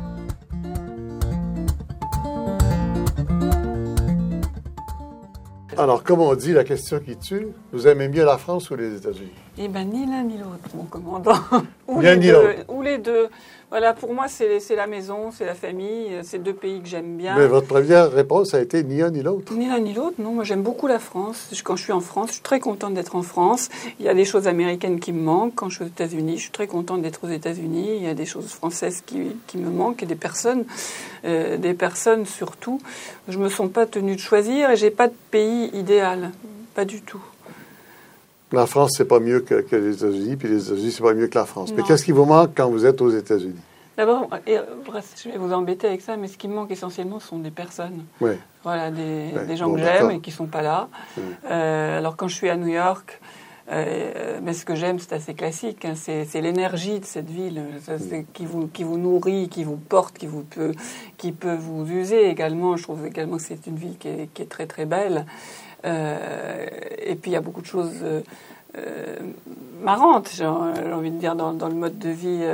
[5.77, 8.97] Alors, comme on dit, la question qui tue, vous aimez mieux la France ou les
[8.97, 9.33] États-Unis?
[9.59, 11.37] Eh bien, ni l'un ni l'autre, mon commandant.
[11.89, 13.29] ou, les deux, ou les deux.
[13.69, 17.37] Voilà, pour moi, c'est la maison, c'est la famille, c'est deux pays que j'aime bien.
[17.37, 19.53] Mais votre première réponse a été ni l'un ni l'autre.
[19.55, 20.33] Ni l'un ni l'autre, non.
[20.33, 21.51] Moi, j'aime beaucoup la France.
[21.65, 23.69] Quand je suis en France, je suis très contente d'être en France.
[23.99, 25.55] Il y a des choses américaines qui me manquent.
[25.55, 27.97] Quand je suis aux États-Unis, je suis très contente d'être aux États-Unis.
[27.97, 30.65] Il y a des choses françaises qui, qui me manquent et des personnes,
[31.25, 32.81] euh, des personnes surtout.
[33.29, 36.31] Je me sens pas tenue de choisir et j'ai pas de pays idéal,
[36.75, 37.23] pas du tout.
[38.53, 41.39] La France, c'est pas mieux que, les États-Unis, puis les États-Unis, c'est pas mieux que
[41.39, 41.73] la France.
[41.77, 43.61] Mais qu'est-ce qui vous manque quand vous êtes aux États-Unis?
[43.97, 47.39] D'abord, je vais vous embêter avec ça, mais ce qui me manque essentiellement, ce sont
[47.39, 48.05] des personnes.
[48.21, 48.33] Oui.
[48.63, 50.89] Voilà, des, gens que j'aime et qui ne sont pas là.
[51.51, 53.21] Euh, alors, quand je suis à New York,
[53.71, 55.85] euh, mais ce que j'aime, c'est assez classique.
[55.85, 57.63] Hein, c'est l'énergie de cette ville
[58.33, 60.73] qui, vous, qui vous nourrit, qui vous porte, qui, vous peut,
[61.17, 62.77] qui peut vous user également.
[62.77, 65.27] Je trouve également que c'est une ville qui est, qui est, très très belle.
[65.85, 66.67] Euh,
[66.99, 68.21] et puis il y a beaucoup de choses euh,
[68.79, 69.17] euh,
[69.83, 72.45] marrantes, j'ai envie de dire, dans, le mode de vie,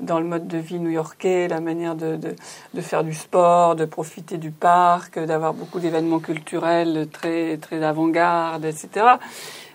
[0.00, 4.38] dans le mode de vie new-yorkais, la manière de, de, faire du sport, de profiter
[4.38, 9.06] du parc, d'avoir beaucoup d'événements culturels très très avant-garde, etc.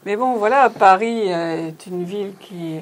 [0.05, 2.79] Mais bon, voilà, Paris est une ville qui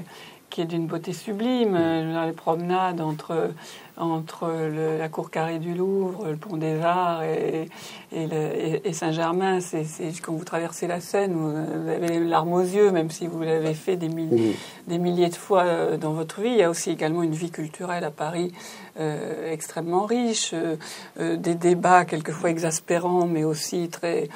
[0.49, 1.77] qui est d'une beauté sublime.
[2.25, 3.51] Les promenades entre
[3.97, 4.49] entre
[4.97, 7.67] la cour carrée du Louvre, le pont des Arts et,
[8.13, 9.60] et, Saint-Germain.
[9.60, 9.86] C'est,
[10.21, 13.73] quand vous traversez la Seine, vous avez les larmes aux yeux, même si vous l'avez
[13.73, 14.56] fait des, milliers,
[14.88, 16.49] des milliers de fois euh, dans votre vie.
[16.49, 18.54] Il y a aussi également une vie culturelle à Paris
[18.99, 24.30] euh, extrêmement riche, euh, des débats quelquefois exaspérants, mais aussi très,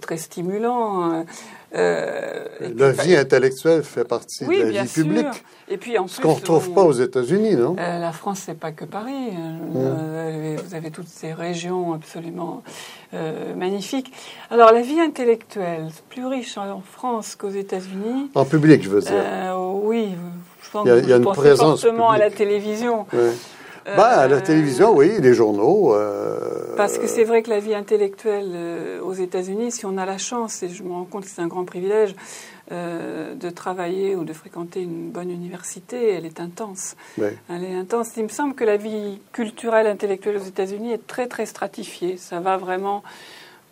[0.00, 1.24] très stimulants.
[1.74, 2.44] Euh,
[2.76, 5.44] la vie intellectuelle fait partie de la vie publique.
[5.68, 7.76] Et puis en Ce qu'on ne retrouve pas aux États-Unis, non?
[7.78, 9.30] Euh, La France, c'est pas que Paris.
[9.34, 9.58] Hein.
[9.76, 12.62] Euh, vous avez toutes ces régions absolument
[13.56, 14.12] magnifiques.
[14.50, 18.30] Alors la vie intellectuelle, plus riche en France qu'aux États-Unis.
[18.34, 19.56] En public, je veux dire.
[19.82, 20.10] oui,
[20.62, 23.06] je pense il y a, une présence fortement à la télévision.
[23.84, 25.94] bah, à la télévision, oui, les journaux.
[26.76, 30.18] Parce que c'est vrai que la vie intellectuelle euh, aux États-Unis, si on a la
[30.18, 32.14] chance, et je me rends compte que c'est un grand privilège,
[32.70, 36.96] euh, de travailler ou de fréquenter une bonne université, elle est intense.
[37.18, 38.16] Elle est intense.
[38.16, 42.16] Il me semble que la vie culturelle, intellectuelle aux États-Unis est très, très stratifiée.
[42.16, 43.02] Ça va vraiment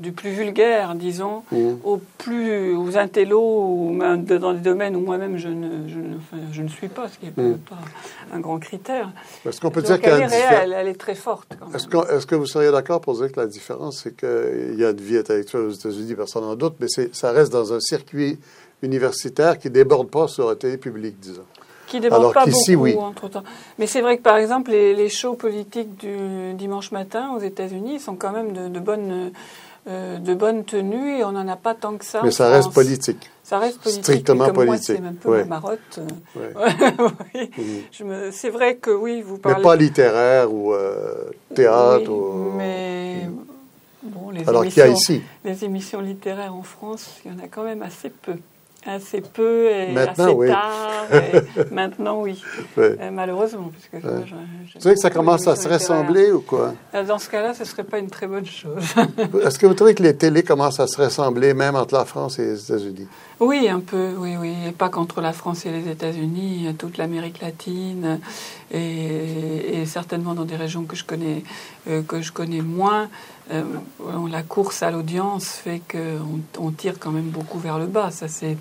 [0.00, 1.72] du plus vulgaire, disons, mmh.
[1.84, 6.62] au plus aux intellos ou dans des domaines où moi-même je ne, je, ne, je
[6.62, 7.58] ne suis pas, ce qui n'est mmh.
[7.58, 7.78] pas
[8.32, 9.12] un grand critère.
[9.46, 11.52] Est-ce qu'on peut dire qu'elle est réelle, elle est très forte.
[11.74, 14.84] Est-ce que, est que, vous seriez d'accord pour dire que la différence, c'est qu'il y
[14.84, 18.38] a une vie intellectuelle aux États-Unis, personne n'en doute, mais ça reste dans un circuit
[18.82, 21.44] universitaire qui ne déborde pas sur la télé publique, disons
[21.90, 22.94] qui ne déborde pas beaucoup oui.
[22.96, 23.42] entre-temps.
[23.80, 27.98] Mais c'est vrai que, par exemple, les, les, shows politiques du dimanche matin aux États-Unis
[27.98, 29.32] sont quand même de, de bonnes
[29.88, 32.20] euh, de bonne tenue et on n'en a pas tant que ça.
[32.22, 33.30] Mais ça reste politique.
[33.42, 34.04] Ça reste politique.
[34.04, 34.98] Strictement politique.
[34.98, 36.00] C'est un peu ma marotte.
[36.36, 37.50] oui.
[37.58, 38.30] Mhm.
[38.30, 39.56] C'est vrai que oui, vous parlez.
[39.56, 42.10] Mais pas littéraire ou euh, théâtre.
[42.10, 42.52] ou...
[42.56, 43.26] Mais
[44.02, 45.22] bon, les Alors qu'il y a ici.
[45.44, 48.34] Les émissions littéraires en France, il y en a quand même assez peu.
[48.86, 51.06] Assez peu et assez tard.
[51.70, 52.42] maintenant, oui.
[52.78, 53.70] Euh, malheureusement.
[53.92, 56.72] Parce que Vous savez que ça commence à se ressembler ou quoi?
[56.94, 58.82] Euh, dans ce cas-là, ce ne serait pas une très bonne chose.
[59.44, 62.38] Est-ce que vous trouvez que les télés commencent à se ressembler même entre la France
[62.38, 63.06] et les États-Unis?
[63.38, 64.54] Oui, un peu, oui, oui.
[64.68, 68.18] Et pas qu'entre la France et les États-Unis, toute l'Amérique latine
[68.72, 71.42] et, certainement dans des régions que je connais,
[71.88, 73.08] euh, que je connais moins.
[73.50, 73.64] Euh,
[74.30, 78.10] la course à l'audience fait qu'on on tire quand même beaucoup vers le bas.
[78.10, 78.56] Ça, c'est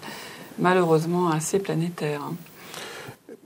[0.58, 2.22] malheureusement assez planétaire.
[2.24, 2.36] Hein.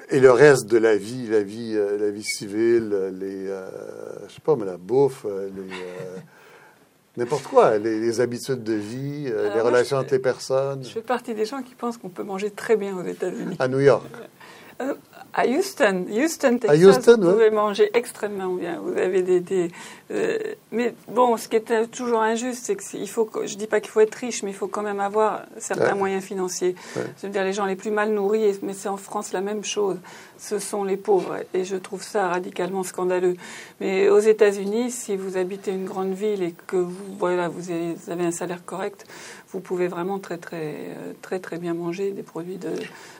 [0.09, 4.41] Et le reste de la vie, la vie, euh, la vie civile, les, je sais
[4.43, 5.63] pas, mais la bouffe, les
[7.15, 10.83] N'importe quoi, les, habitudes de vie, les relations entre les personnes.
[10.83, 13.55] Je fais partie des gens qui pensent qu'on peut manger très bien aux États-Unis.
[13.59, 14.09] À New York.
[15.33, 18.79] À Houston, Houston, Texas, vous pouvez manger extrêmement bien.
[18.79, 19.71] Vous avez des,
[20.11, 20.37] euh,
[20.71, 24.01] mais bon, ce qui est toujours injuste, c'est qu'il faut, je dis pas qu'il faut
[24.01, 26.75] être riche, mais il faut quand même avoir certains moyens financiers.
[26.95, 29.63] Je veux dire, les gens les plus mal nourris, mais c'est en France la même
[29.63, 29.97] chose.
[30.37, 33.35] Ce sont les pauvres, et je trouve ça radicalement scandaleux.
[33.79, 38.25] Mais aux États-Unis, si vous habitez une grande ville et que vous, voilà, vous avez
[38.25, 39.05] un salaire correct,
[39.53, 42.71] vous pouvez vraiment très très euh, très très bien manger des produits de,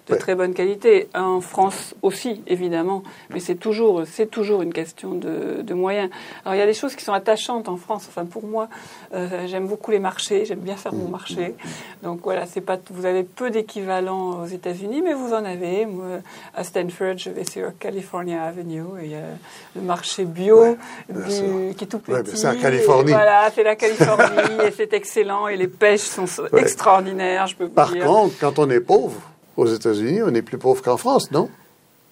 [0.07, 1.07] de très bonne qualité.
[1.15, 6.09] En France aussi, évidemment, mais c'est toujours c'est toujours une question de, de, moyens.
[6.43, 8.05] Alors il y a des choses qui sont attachantes en France.
[8.09, 8.67] Enfin pour moi,
[9.13, 11.55] euh, j'aime beaucoup les marchés, j'aime bien faire mon marché.
[12.01, 15.85] Donc voilà, c'est pas vous avez peu d'équivalents aux États-Unis, mais vous en avez.
[15.85, 16.05] Moi,
[16.55, 19.19] à Stanford, je vais sur California Avenue et il y a
[19.75, 20.75] le marché bio
[21.77, 22.37] qui est tout petit.
[22.37, 23.11] c'est en Californie.
[23.11, 26.25] Voilà, c'est la Californie et c'est excellent et les pêches sont
[26.57, 30.57] extraordinaire, je peux vous Par contre, quand on est pauvre aux États-Unis, on est plus
[30.57, 31.49] pauvre qu'en France, non?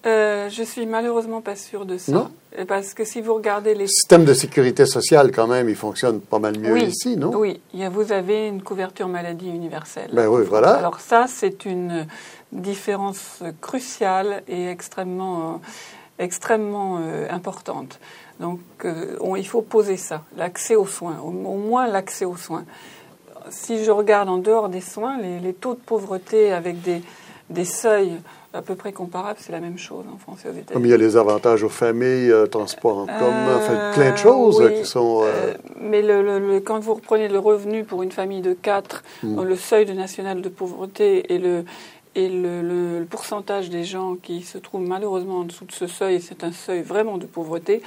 [0.04, 2.10] Euh, je suis malheureusement pas sûre de ça.
[2.10, 2.30] Non?
[2.66, 3.84] Parce que si vous regardez les...
[3.84, 7.30] Le système de sécurité sociale, quand même, il fonctionne pas mal mieux ici, non?
[7.34, 10.10] Oui, vous avez une couverture maladie universelle.
[10.12, 10.72] Ben oui, voilà.
[10.72, 12.06] Alors ça, c'est une
[12.50, 15.60] différence cruciale et extrêmement,
[16.18, 18.00] extrêmement euh, importante.
[18.40, 22.64] Donc, euh, il faut poser ça, l'accès aux soins, au moins l'accès aux soins
[23.50, 27.02] si je regarde en dehors des soins, les, taux de pauvreté avec des,
[27.50, 28.18] des, seuils
[28.52, 30.72] à peu près comparables, c'est la même chose en France et aux États-Unis.
[30.72, 34.16] Comme il y a les avantages aux familles, euh, transport en commun, enfin, plein de
[34.16, 35.22] choses euh, qui sont.
[35.24, 39.42] Euh, mais le, quand vous reprenez le revenu pour une famille de 4, hmm.
[39.42, 41.64] le seuil de national de pauvreté et le,
[42.14, 46.44] et le, pourcentage des gens qui se trouvent malheureusement en dessous de ce seuil, c'est
[46.44, 47.82] un seuil vraiment de pauvreté,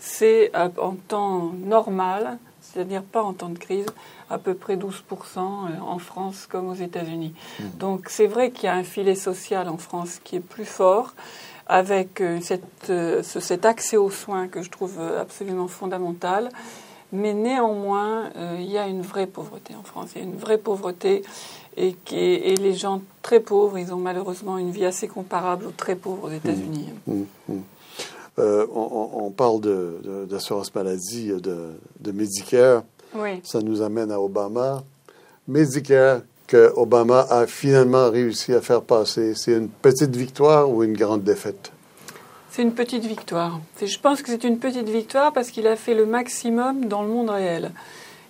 [0.00, 2.38] c'est en temps normal,
[2.72, 3.86] c'est-à-dire pas en temps de crise,
[4.30, 4.90] à peu près 12%
[5.38, 7.34] euh, en France comme aux États-Unis.
[7.58, 7.64] Mmh.
[7.78, 11.14] Donc c'est vrai qu'il y a un filet social en France qui est plus fort
[11.66, 16.50] avec euh, cette, euh, cet accès aux soins que je trouve absolument fondamental.
[17.10, 18.28] Mais néanmoins,
[18.58, 20.10] il y a une vraie pauvreté en France.
[20.14, 21.22] Il y a une vraie pauvreté
[21.78, 25.70] et, qui, et les gens très pauvres, ils ont malheureusement une vie assez comparable aux
[25.70, 26.90] très pauvres aux États-Unis.
[27.06, 27.22] Mmh.
[27.48, 27.54] Mmh.
[28.38, 29.60] On, parle
[30.28, 32.82] d'assurance de, maladie, de, de Medicare.
[33.42, 34.82] Ça nous amène à Obama.
[35.46, 40.94] Medicare, que Obama a finalement réussi à faire passer, c'est une petite victoire ou une
[40.94, 41.70] grande défaite?
[42.50, 43.60] C'est une petite victoire.
[43.80, 47.08] Je pense que c'est une petite victoire parce qu'il a fait le maximum dans le
[47.08, 47.70] monde réel.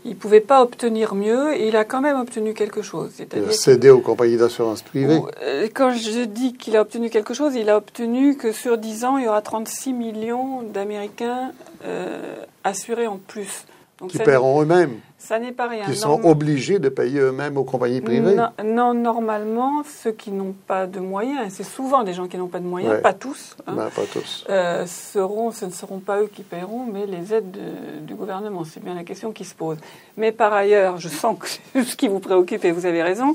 [0.04, 3.10] Il ne pouvait pas obtenir mieux et il a quand même obtenu quelque chose.
[3.18, 5.20] Il a cédé aux compagnies d'assurance privée.
[5.42, 9.04] Euh, quand je dis qu'il a obtenu quelque chose, il a obtenu que sur 10
[9.04, 11.52] ans, il y aura 36 millions d'Américains
[11.84, 13.66] euh, assurés en plus
[13.98, 15.84] Donc qui paieront eux-mêmes, Ça n'est pas rien.
[15.84, 18.36] qui sont obligés de payer eux-mêmes aux compagnies privées.
[18.36, 22.36] Non, non, normalement, ceux qui n'ont pas de moyens, et c'est souvent des gens qui
[22.36, 23.00] n'ont pas de moyens, Ouais.
[23.00, 24.44] pas tous, hein, Ben, pas tous.
[24.50, 28.62] euh, seront, ce ne seront pas eux qui paieront, mais les aides de- du gouvernement.
[28.64, 29.78] C'est bien la question qui se pose.
[30.16, 33.34] Mais par ailleurs, je sens que c'est ce qui vous préoccupe, et vous avez raison,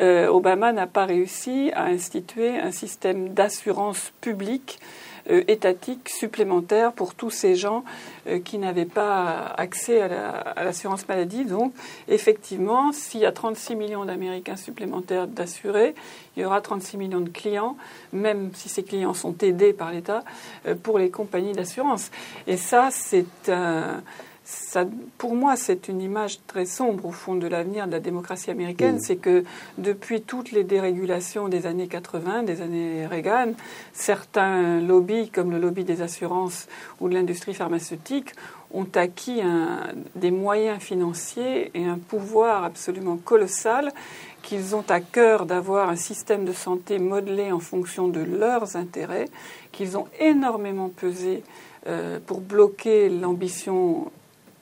[0.00, 4.78] euh, Obama n'a pas réussi à instituer un système d'assurance publique
[5.48, 7.84] étatique supplémentaire pour tous ces gens
[8.26, 11.44] euh, qui n'avaient pas accès à l'assurance maladie.
[11.44, 11.72] Donc,
[12.08, 15.94] effectivement, s'il y a 36 millions d'Américains supplémentaires d'assurés,
[16.36, 17.76] il y aura 36 millions de clients,
[18.12, 20.24] même si ces clients sont aidés par l'État,
[20.66, 22.10] euh, pour les compagnies d'assurance.
[22.46, 24.02] Et ça, c'est un.
[24.52, 24.84] Ça,
[25.16, 28.98] pour moi, c'est une image très sombre au fond de l'avenir de la démocratie américaine.
[29.00, 29.44] C'est que
[29.78, 33.52] depuis toutes les dérégulations des années 80, des années Reagan,
[33.92, 36.66] certains lobbies, comme le lobby des assurances
[37.00, 38.32] ou de l'industrie pharmaceutique,
[38.74, 43.92] ont acquis un- des moyens financiers et un pouvoir absolument colossal
[44.42, 49.26] qu'ils ont à cœur d'avoir un système de santé modelé en fonction de leurs intérêts,
[49.70, 51.44] qu'ils ont énormément pesé
[51.86, 54.10] euh, pour bloquer l'ambition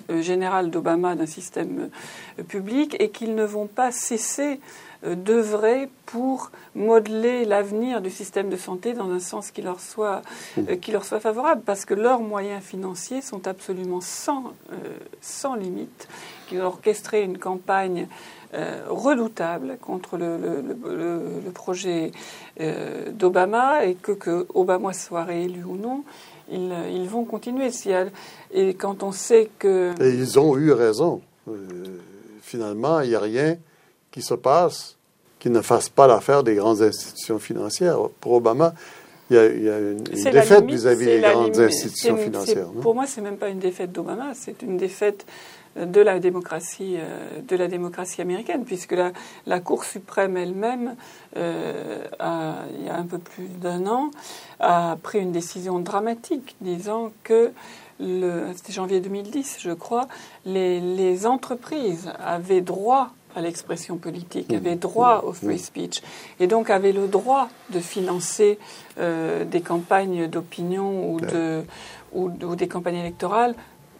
[0.08, 1.90] générale d'Obama d'un système
[2.38, 4.60] euh, public et qu'ils ne vont pas cesser
[5.04, 10.22] euh, d'œuvrer pour modeler l'avenir du système de santé dans un sens qui leur soit,
[10.58, 14.76] euh, qui leur soit favorable, parce que leurs moyens financiers sont absolument sans, euh,
[15.20, 16.08] sans limite,
[16.48, 18.08] qu'ils ont orchestré une campagne
[18.54, 22.12] euh, redoutable contre le, le- le- le- le projet
[22.60, 26.02] euh, d'Obama et que, que Obama soit réélu ou non,
[26.50, 27.70] ils, ils vont continuer.
[27.70, 28.12] Si elle-
[28.52, 29.92] et quand on sait que...
[30.00, 31.20] Et ils ont eu raison.
[31.48, 31.54] Euh,
[32.42, 33.56] finalement, il n'y a rien
[34.10, 34.98] qui se passe
[35.38, 37.98] qui ne fasse pas l'affaire des grandes institutions financières.
[38.20, 38.74] Pour Obama,
[39.30, 41.58] il y a, il y a une, défaite vis-à-vis des grandes limite.
[41.60, 42.68] institutions financières.
[42.82, 45.26] Pour moi, c'est même pas une défaite d'Obama, c'est une défaite
[45.76, 49.12] de la démocratie, euh, de la démocratie américaine, puisque la,
[49.46, 50.96] la Cour suprême elle-même,
[51.36, 52.04] euh,
[52.78, 54.10] il y a un peu plus d'un an,
[54.60, 57.52] a pris une décision dramatique, disant que
[57.98, 60.06] c'était janvier 2010, je crois,
[60.44, 66.02] les, les entreprises avaient droit à l'expression politique, avaient droit au free speech,
[66.40, 68.58] et donc avaient le droit de financer
[68.98, 71.62] euh, des campagnes d'opinion ou, de,
[72.12, 73.54] ou, ou des campagnes électorales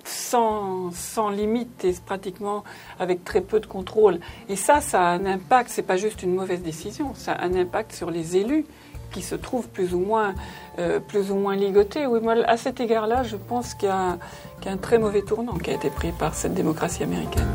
[0.09, 2.64] sans, sans limite et pratiquement
[2.99, 4.18] avec très peu de contrôle.
[4.49, 7.55] Et ça, ça a un impact, c'est pas juste une mauvaise décision, ça a un
[7.55, 8.64] impact sur les élus
[9.11, 10.35] qui se trouvent plus ou moins,
[10.79, 12.07] euh, plus ou moins ligotés.
[12.07, 15.55] Oui, moi, à cet égard-là, je pense qu'il y, y a un très mauvais tournant
[15.55, 17.49] qui a été pris par cette démocratie américaine.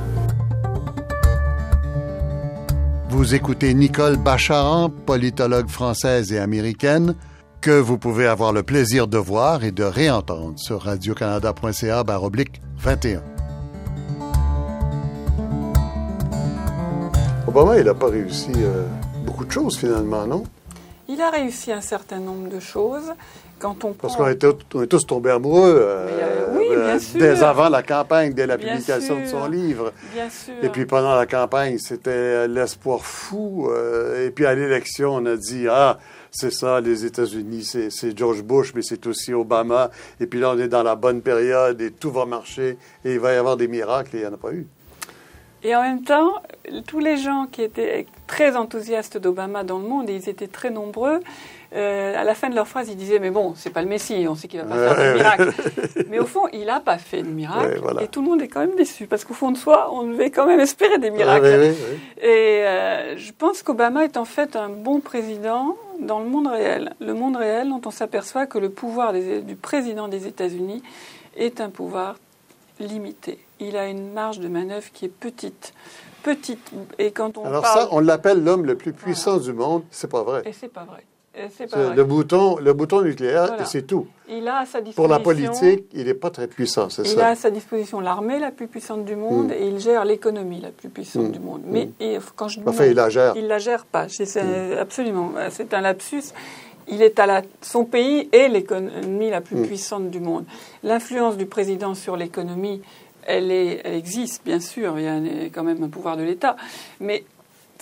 [3.09, 7.15] Vous écoutez Nicole Bacharan, politologue française et américaine,
[7.63, 13.23] que vous pouvez avoir le plaisir de voir et de réentendre sur radiocanada.ca baroblique 21.
[17.47, 18.83] Obama, il n'a pas réussi euh,
[19.25, 20.43] beaucoup de choses finalement, non?
[21.07, 23.13] Il a réussi un certain nombre de choses.
[23.59, 26.57] Quand on Parce prend- qu'on est, tous- on est tous tombés amoureux euh, Mais, euh,
[26.57, 27.19] oui, bien sûr.
[27.19, 29.93] dès avant la campagne, dès la Bien publication de son livre.
[30.13, 30.53] Bien sûr.
[30.61, 33.69] Et puis pendant la campagne, c'était l'espoir fou.
[33.71, 35.97] euh, et puis à l'élection, on a dit ah
[36.35, 39.91] c'est ça, les États-Unis, c'est George Bush, mais c'est aussi Obama.
[40.19, 43.19] Et puis là, on est dans la bonne période et tout va marcher et il
[43.19, 44.65] va y avoir des miracles et il n'y en a pas eu.
[45.65, 46.33] Et en même temps,
[46.87, 50.71] tous les gens qui étaient très enthousiastes d'Obama dans le monde, et ils étaient très
[50.71, 51.21] nombreux,
[51.73, 54.25] euh, à la fin de leur phrase, ils disaient Mais bon, c'est pas le Messie,
[54.27, 55.53] on sait qu'il va pas faire de miracle.
[56.09, 57.75] Mais au fond, il n'a pas fait de miracle.
[57.75, 58.03] Ouais, voilà.
[58.03, 60.31] Et tout le monde est quand même déçu, parce qu'au fond de soi, on devait
[60.31, 61.45] quand même espérer des miracles.
[61.45, 62.27] Ah, oui.
[62.27, 66.93] Et euh, je pense qu'Obama est en fait un bon président dans le monde réel.
[66.99, 70.81] Le monde réel dont on s'aperçoit que le pouvoir des- du président des États-Unis
[71.35, 72.15] est un pouvoir
[72.79, 73.39] limité.
[73.59, 75.73] Il a une marge de manœuvre qui est petite.
[76.23, 76.71] Petite.
[76.97, 77.79] Et quand on Alors parle...
[77.81, 79.83] ça, on l'appelle l'homme le plus puissant du monde.
[79.91, 80.41] C'est pas vrai.
[80.45, 81.03] Et c'est pas vrai.
[81.33, 81.95] Pas vrai.
[81.95, 83.65] Le bouton, le bouton nucléaire, Voilà.
[83.65, 84.05] c'est tout.
[84.29, 87.27] Il a à sa Pour la politique, il n'est pas très puissant, c'est Il ça.
[87.27, 89.51] a à sa disposition l'armée la plus puissante du monde Mm.
[89.51, 91.31] et il gère l'économie la plus puissante Mm.
[91.31, 91.61] du monde.
[91.65, 93.33] Mais et quand je dis Enfin, non, il la gère.
[93.35, 94.05] Il la gère pas.
[94.79, 95.31] Absolument.
[95.49, 96.23] C'est un lapsus.
[96.87, 100.45] Il est à la, son pays est l'économie la plus puissante du monde.
[100.83, 102.81] L'influence du président sur l'économie,
[103.25, 104.99] elle, est, elle existe, bien sûr.
[104.99, 105.15] Il y a
[105.53, 106.57] quand même un pouvoir de l'État.
[106.99, 107.23] Mais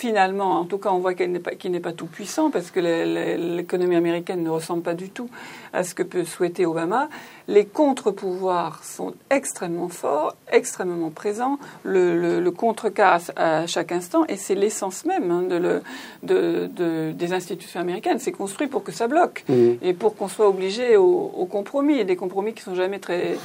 [0.02, 2.72] finalement, en tout cas, on voit qu'elle n'est pas, qu'il n'est pas tout puissant parce
[2.72, 5.30] que l'économie américaine ne ressemble pas du tout
[5.74, 7.08] à ce que peut souhaiter Obama.
[7.48, 11.60] Les contre-pouvoirs sont extrêmement forts, extrêmement présents.
[11.84, 15.84] Le, le, le contre-cas à, à chaque instant, et c'est l'essence même hein, de le,
[16.24, 18.18] de, de- des institutions américaines.
[18.18, 19.44] C'est construit pour que ça bloque
[19.84, 23.38] et pour qu'on soit obligé au, au compromis, et des compromis qui sont jamais très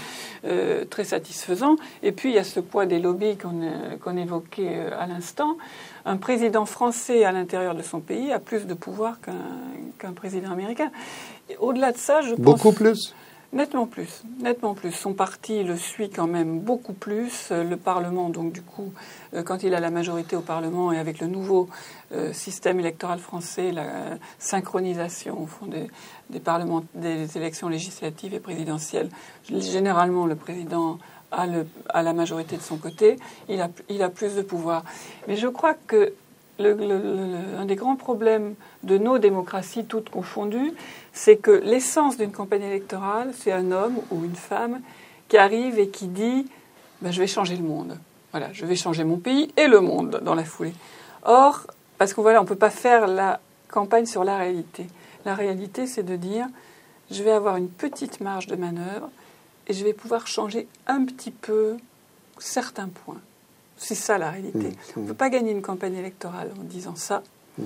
[0.90, 1.74] très satisfaisant.
[2.04, 5.56] Et puis, il y a ce poids des lobbies qu'on évoquait à l'instant.
[6.06, 9.18] Un président français à l'intérieur de son pays a plus de pouvoir
[9.98, 10.92] qu'un président américain.
[11.58, 12.38] Au-delà de ça, je pense...
[12.38, 13.12] Beaucoup plus?
[13.52, 14.92] Nettement plus, nettement plus.
[14.92, 17.48] Son parti le suit quand même beaucoup plus.
[17.52, 18.92] Euh, le Parlement, donc du coup,
[19.34, 21.68] euh, quand il a la majorité au Parlement et avec le nouveau
[22.12, 25.86] euh, système électoral français, la synchronisation au fond des,
[26.28, 29.08] des, parlements, des élections législatives et présidentielles,
[29.48, 30.98] généralement le président
[31.36, 33.16] a, la majorité de son côté,
[33.48, 34.84] il a, plus de pouvoir.
[35.28, 36.12] Mais je crois que
[36.58, 40.72] le, un des grands problèmes de nos démocraties toutes confondues,
[41.12, 44.80] c'est que l'essence d'une campagne électorale, c'est un homme ou une femme
[45.28, 46.46] qui arrive et qui dit
[47.02, 47.98] ben, Je vais changer le monde.
[48.30, 50.74] Voilà, je vais changer mon pays et le monde dans la foulée.
[51.24, 51.66] Or,
[51.98, 54.86] parce qu'on voilà, ne peut pas faire la campagne sur la réalité.
[55.24, 56.46] La réalité, c'est de dire
[57.10, 59.10] Je vais avoir une petite marge de manœuvre
[59.68, 61.76] et je vais pouvoir changer un petit peu
[62.38, 63.20] certains points.
[63.76, 64.68] C'est ça la réalité.
[64.68, 67.22] Mmh, on ne peut pas gagner une campagne électorale en disant ça.
[67.58, 67.64] Mmh.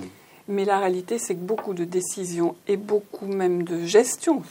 [0.48, 4.42] Mais la réalité, c'est que beaucoup de décisions et beaucoup même de gestion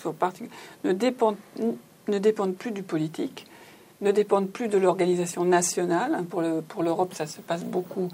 [0.85, 1.35] ne dépendent,
[2.07, 3.45] ne dépendent plus du politique,
[4.01, 6.23] ne dépendent plus de l'organisation nationale.
[6.29, 8.09] Pour l'Europe, ça se passe beaucoup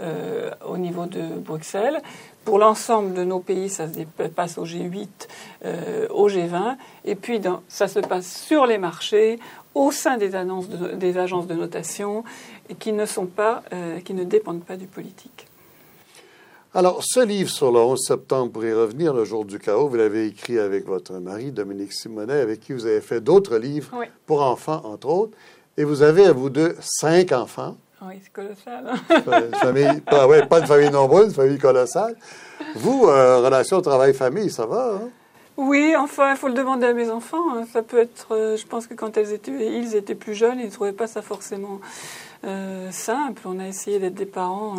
[0.00, 2.00] euh, au niveau de Bruxelles.
[2.44, 5.08] Pour l'ensemble de nos pays, ça se passe au G8,
[5.64, 6.76] euh, au G20.
[7.04, 9.38] Et puis, ça se passe sur les marchés,
[9.74, 12.24] au sein des, annonces des agences de notation
[12.78, 15.49] qui ne sont pas, euh, qui ne dépendent pas du politique.
[16.72, 19.96] Alors, ce livre sur le 11 septembre, pour y revenir, le jour du chaos, vous
[19.96, 23.90] l'avez écrit avec votre mari, Dominique Simonet, avec qui vous avez fait d'autres livres
[24.24, 25.36] pour enfants, entre autres.
[25.76, 27.76] Et vous avez, à vous deux, cinq enfants.
[28.02, 28.86] Oui, c'est colossal.
[28.88, 29.42] Hein?
[29.48, 32.14] une famille, pas, ouais, pas une famille nombreuse, une famille colossale.
[32.76, 35.08] Vous, euh, relation travail-famille, ça va, hein?
[35.56, 37.52] Oui, enfin, il faut le demander à mes enfants.
[37.52, 37.64] Hein.
[37.72, 40.66] Ça peut être, euh, je pense que quand elles étaient, ils étaient plus jeunes, ils
[40.66, 41.80] ne trouvaient pas ça forcément
[42.44, 43.42] euh, simple.
[43.44, 44.76] On a essayé d'être des parents.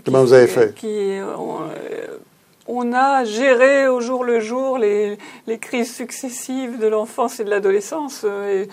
[0.00, 1.18] Euh, Comment vous avez fait qui,
[2.66, 7.50] on, a géré au jour le jour les, les crises successives de l'enfance et de
[7.50, 8.24] l'adolescence.
[8.24, 8.68] Et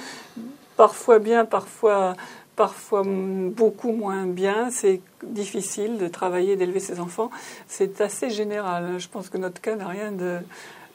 [0.75, 2.15] parfois bien, parfois
[2.57, 4.69] parfois beaucoup moins bien.
[4.71, 7.29] C'est difficile de travailler, d'élever ses enfants.
[7.67, 8.99] C'est assez général.
[8.99, 10.39] Je pense que notre cas n'a rien de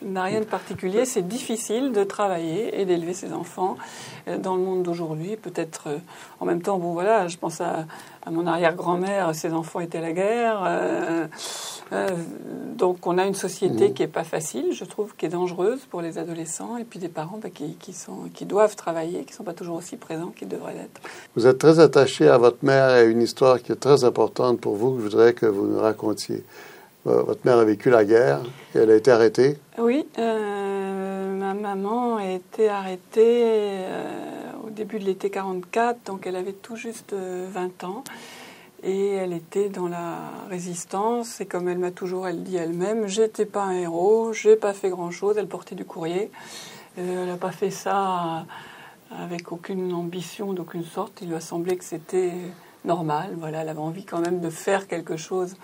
[0.04, 1.04] n'a rien de particulier.
[1.04, 3.76] C'est difficile de travailler et d'élever ses enfants
[4.28, 5.36] euh, dans le monde d'aujourd'hui.
[5.36, 5.98] Peut-être euh,
[6.40, 7.86] en même temps, bon voilà, je pense à,
[8.30, 10.62] mon arrière-grand-mère, ses enfants étaient à la guerre.
[10.64, 11.26] Euh,
[12.76, 13.94] donc on a une société mmh.
[13.94, 17.08] qui n'est pas facile, je trouve, qui est dangereuse pour les adolescents et puis des
[17.08, 20.32] parents bah, qui, qui, sont, qui doivent travailler, qui ne sont pas toujours aussi présents
[20.34, 21.00] qu'ils devraient l'être.
[21.36, 24.60] Vous êtes très attaché à votre mère et à une histoire qui est très importante
[24.60, 26.44] pour vous que je voudrais que vous nous racontiez.
[27.06, 28.40] Euh, votre mère a vécu la guerre
[28.74, 29.58] et elle a été arrêtée.
[29.78, 36.36] Oui, euh, ma maman a été arrêtée euh, au début de l'été 44, donc elle
[36.36, 38.04] avait tout juste 20 ans.
[38.84, 41.40] Et elle était dans la résistance.
[41.40, 44.90] Et comme elle m'a toujours elle dit elle-même, j'étais pas un héros, j'ai pas fait
[44.90, 45.36] grand-chose.
[45.38, 46.30] Elle portait du courrier.
[46.96, 48.44] elle n'a pas fait ça
[49.16, 51.20] avec aucune ambition d'aucune sorte.
[51.22, 52.32] Il lui a semblé que c'était
[52.84, 53.34] normal.
[53.38, 55.54] Voilà, elle avait envie quand même de faire quelque chose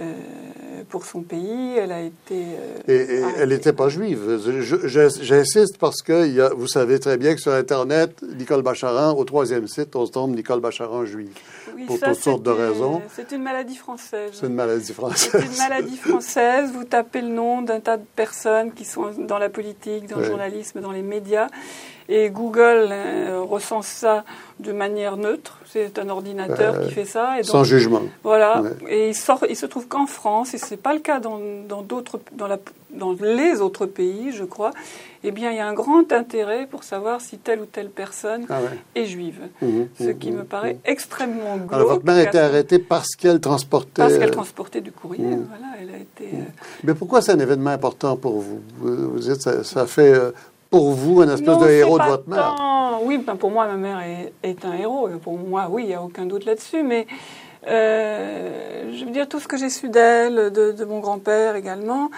[0.00, 0.12] euh,
[0.88, 1.76] pour son pays.
[1.76, 2.34] Elle a été.
[2.34, 4.38] Euh, et, elle n'était pas juive.
[4.84, 9.24] J'insiste parce que y a, vous savez très bien que sur Internet, Nicole Bacharan, au
[9.24, 11.36] troisième site, on se tombe Nicole Bacharan juive.
[11.86, 13.02] pour toutes sortes de raisons.
[13.14, 14.30] C'est une maladie française.
[14.32, 15.30] C'est une maladie française.
[15.32, 16.70] C'est une maladie française.
[16.72, 20.24] Vous tapez le nom d'un tas de personnes qui sont dans la politique, dans le
[20.24, 21.48] journalisme, dans les médias.
[22.08, 24.24] Et Google euh, recense ça
[24.60, 25.57] de manière neutre.
[25.70, 27.38] C'est un ordinateur qui fait ça.
[27.38, 28.02] Et donc, sans jugement.
[28.22, 28.62] Voilà.
[28.88, 31.38] Et il, sort, il se trouve qu'en France, et ce n'est pas le cas dans,
[31.68, 32.58] dans, d'autres, dans, la,
[32.90, 34.70] dans les autres pays, je crois,
[35.24, 38.46] eh bien, il y a un grand intérêt pour savoir si telle ou telle personne
[38.48, 38.60] ah
[38.94, 39.40] est juive.
[39.60, 41.72] Mmh, mmh, ce qui me mmh, paraît extrêmement glauque.
[41.72, 44.02] Alors, votre mère a été arrêtée parce qu'elle transportait...
[44.02, 45.74] Parce qu'elle transportait du courrier, voilà.
[45.80, 46.34] Elle a été...
[46.34, 46.44] Euh,
[46.84, 50.14] Mais pourquoi c'est un événement important pour vous Vous dites, ça, ça fait...
[50.14, 50.30] Euh,
[50.70, 52.56] pour vous un espèce de héros de votre mère.
[53.02, 54.00] Oui, ben pour moi, ma mère
[54.42, 55.08] est, un héros.
[55.22, 56.82] Pour moi, oui, il n'y a aucun doute là-dessus.
[56.82, 57.06] Mais
[57.66, 62.10] euh, je veux dire, tout ce que j'ai su d'elle, de, mon grand-père également,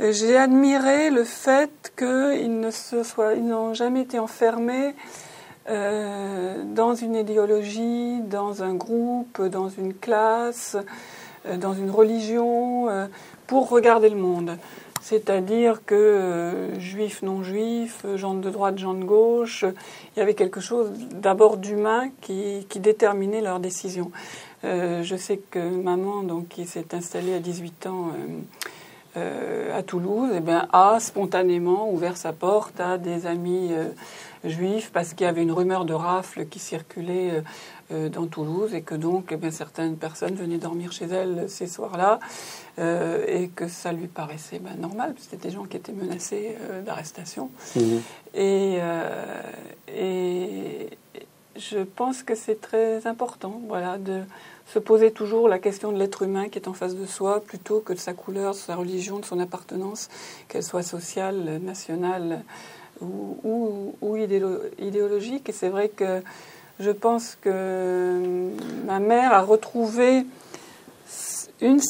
[0.00, 4.94] euh, j'ai admiré le fait qu'ils ne se soient, ils n'ont jamais été enfermés
[5.68, 10.76] euh, dans une idéologie, dans un groupe, dans une classe,
[11.56, 12.88] dans une religion,
[13.46, 14.58] pour regarder le monde.
[15.00, 20.60] C'est-à-dire que euh, juifs, non-juifs, gens de droite, gens de gauche, il y avait quelque
[20.60, 24.10] chose d'abord d'humain qui, déterminait leurs décisions.
[24.64, 28.12] Euh, je sais que maman, donc, qui s'est installée à 18 ans
[29.74, 33.72] à Toulouse, eh bien, a spontanément ouvert sa porte à des amis
[34.44, 37.42] juifs parce qu'il y avait une rumeur de rafle qui circulait
[37.90, 41.66] euh, dans Toulouse et que donc eh bien, certaines personnes venaient dormir chez elle ces
[41.66, 42.20] soirs-là
[42.78, 46.82] euh, et que ça lui paraissait ben, normal, c'était des gens qui étaient menacés euh,
[46.82, 47.50] d'arrestation.
[47.76, 48.02] Mhm.
[48.34, 48.78] Et,
[49.96, 50.90] et
[51.56, 54.20] je pense que c'est très important voilà, de
[54.66, 57.80] se poser toujours la question de l'être humain qui est en face de soi plutôt
[57.80, 60.08] que de sa couleur, de sa religion, de son appartenance,
[60.48, 62.44] qu'elle soit sociale, nationale
[63.00, 65.48] ou, ou, ou idéologique.
[65.48, 66.22] Et c'est vrai que
[66.80, 68.50] je pense que
[68.86, 70.24] ma mère a retrouvé
[71.60, 71.80] une,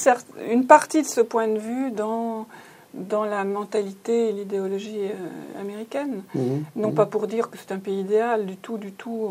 [0.50, 2.46] une partie de ce point de vue dans,
[2.94, 6.22] dans la mentalité et l'idéologie euh, américaine.
[6.34, 6.64] Mhm.
[6.76, 9.28] Non pas pour dire que c'est un pays idéal, du tout, du tout.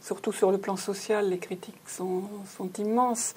[0.00, 2.22] surtout sur le plan social, les critiques sont,
[2.56, 3.34] sont immenses.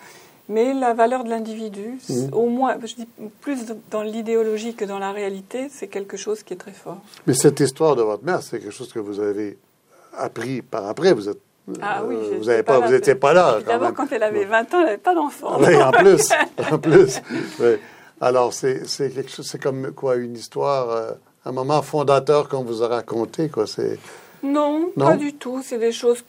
[0.49, 2.33] Mais la valeur de l'individu, mhm.
[2.33, 3.07] au moins, je dis
[3.41, 3.59] plus
[3.89, 6.97] dans l'idéologie que dans la réalité, c'est quelque chose qui est très fort.
[7.27, 9.57] Mais cette histoire de votre mère, c'est quelque chose que vous avez
[10.17, 11.13] appris par après.
[11.13, 11.39] Vous êtes
[11.81, 13.59] ah oui, euh, vous n'étiez pas, vous pas là.
[13.65, 15.57] D'abord, quand, elle avait 20 ans, elle n'avait pas d'enfant.
[15.59, 16.29] Oui, en plus,
[16.71, 17.21] en plus.
[18.19, 21.11] Alors, c'est quelque chose, c'est comme quoi une histoire, euh,
[21.45, 23.67] un moment fondateur qu'on vous a raconté, quoi.
[23.67, 23.99] C'est
[24.43, 25.61] non, pas du tout.
[25.63, 26.23] C'est des choses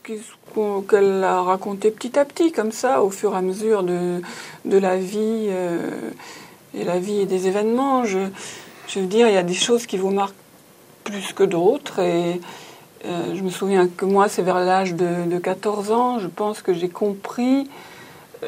[0.89, 4.20] qu'elle a racontées petit à petit, comme ça, au fur et à mesure de,
[4.66, 6.11] de la vie euh,
[6.74, 8.05] et la vie et des événements.
[8.05, 8.18] Je,
[8.87, 10.35] je veux dire, il y a des choses qui vous marquent
[11.05, 12.41] plus que d'autres et
[13.05, 16.72] euh, je me souviens que moi, c'est vers l'âge de, 14 ans, je pense que
[16.72, 17.68] j'ai compris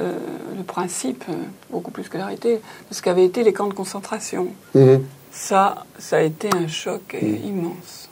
[0.00, 0.12] euh,
[0.56, 1.34] le principe, euh,
[1.70, 4.48] beaucoup plus que l'arrêté, de ce qu'avaient été les camps de concentration.
[4.74, 5.02] Mhm.
[5.32, 7.36] Ça, ça a été un choc mhm.
[7.44, 8.08] immense.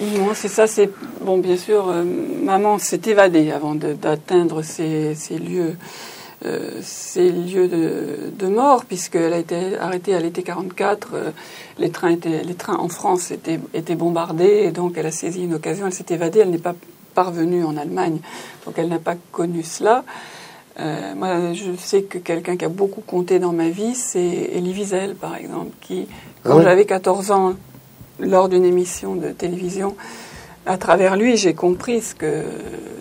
[0.00, 0.44] Immense.
[0.44, 0.90] Et ça, c'est.
[1.22, 1.92] Bon, bien sûr,
[2.42, 5.76] maman s'est évadée avant d'atteindre ces, ces, lieux
[6.44, 11.08] euh, ces lieux de, mort, puisqu'elle a été arrêtée à l'été 44.
[11.14, 11.30] Euh,
[11.78, 15.44] les, trains étaient, les trains en France étaient, étaient bombardés, et donc elle a saisi
[15.44, 16.74] une occasion, elle s'est évadée, elle n'est pas
[17.14, 18.18] parvenue en Allemagne,
[18.66, 20.04] donc elle n'a pas connu cela.
[20.78, 24.74] Euh, moi, je sais que quelqu'un qui a beaucoup compté dans ma vie, c'est Elie
[24.74, 26.06] Wiesel, par exemple, qui,
[26.44, 27.54] ah quand j'avais 14 ans,
[28.20, 29.96] lors d'une émission de télévision,
[30.66, 32.42] à travers lui, j'ai compris ce que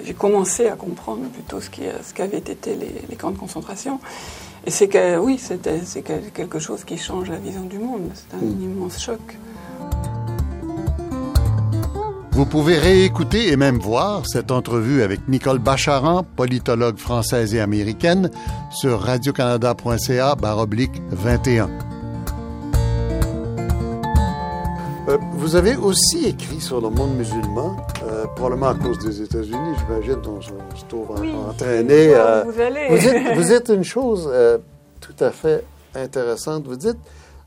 [0.05, 2.77] j'ai commencé à comprendre plutôt ce qu'avaient été
[3.09, 3.99] les, camps de concentration.
[4.65, 8.09] Et c'est que oui, c'est quelque chose qui change la vision du monde.
[8.13, 8.61] C'est un mm.
[8.61, 9.19] immense choc.
[12.31, 18.29] Vous pouvez réécouter et même voir cette entrevue avec Nicole Bacharan, politologue française et américaine,
[18.71, 20.35] sur radiocanada.ca
[21.11, 21.94] 21.
[25.07, 29.75] Euh, vous avez aussi écrit sur le monde musulman, euh, probablement à cause des États-Unis,
[29.77, 32.15] j'imagine, dont on se trouve entraîné.
[32.15, 32.87] Euh, vous, allez.
[32.89, 34.27] vous, dites, vous dites une chose
[35.01, 36.65] tout à fait intéressante.
[36.65, 36.97] Vous dites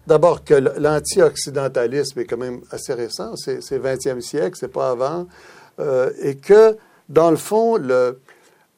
[0.06, 5.26] d'abord que l'anti-occidentalisme est quand même assez récent, c'est le 20e siècle, c'est pas avant,
[6.22, 6.76] et que,
[7.08, 7.76] dans le fond,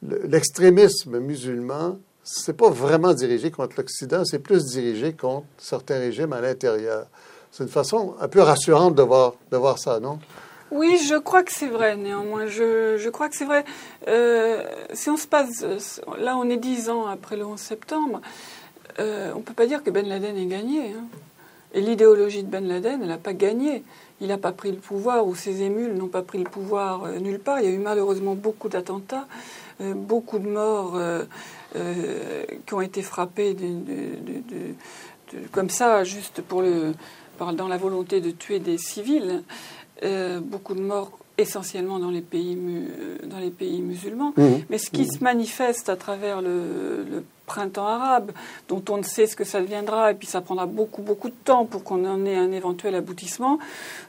[0.02, 6.32] l'extrémisme le, musulman, c'est pas vraiment dirigé contre l'Occident, c'est plus dirigé contre certains régimes
[6.32, 7.06] à l'intérieur.
[7.52, 10.18] C'est une façon un peu rassurante de voir, de voir ça, non?
[10.70, 12.46] Oui, je crois que c'est vrai, néanmoins.
[12.46, 13.64] Je, je crois que c'est vrai.
[14.06, 15.64] Euh, si on se passe.
[16.18, 18.20] Là, on est dix ans après le 11 septembre.
[19.00, 20.92] Euh, on ne peut pas dire que Ben Laden ait gagné.
[20.92, 21.04] Hein.
[21.74, 23.82] Et l'idéologie de Ben Laden, elle n'a pas gagné.
[24.20, 27.18] Il n'a pas pris le pouvoir, ou ses émules n'ont pas pris le pouvoir euh,
[27.18, 27.60] nulle part.
[27.60, 29.26] Il y a eu malheureusement beaucoup d'attentats,
[29.80, 31.00] beaucoup de morts
[32.66, 33.56] qui ont été frappés
[35.52, 36.92] comme ça, juste pour le
[37.52, 39.42] dans la volonté de tuer des civils,
[40.02, 42.58] euh, beaucoup de morts essentiellement dans les pays,
[43.24, 44.32] dans les pays musulmans.
[44.36, 44.44] Mmh.
[44.68, 45.10] Mais ce qui mmh.
[45.10, 48.30] se manifeste à travers le, printemps arabe,
[48.68, 51.34] dont on ne sait ce que ça deviendra, et puis ça prendra beaucoup, beaucoup de
[51.44, 53.58] temps pour qu'on en ait un éventuel aboutissement,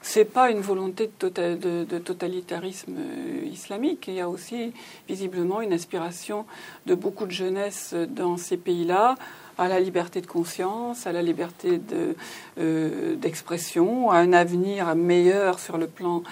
[0.03, 4.05] c'est pas une volonté de, tota-, de, totalitarisme euh, islamique.
[4.07, 4.73] Il y a aussi
[5.09, 6.45] visiblement une aspiration
[6.85, 9.15] de beaucoup de jeunesse dans ces pays-là
[9.57, 11.79] à la liberté de conscience, à la liberté
[12.57, 16.23] euh, d'expression, à un avenir meilleur sur le plan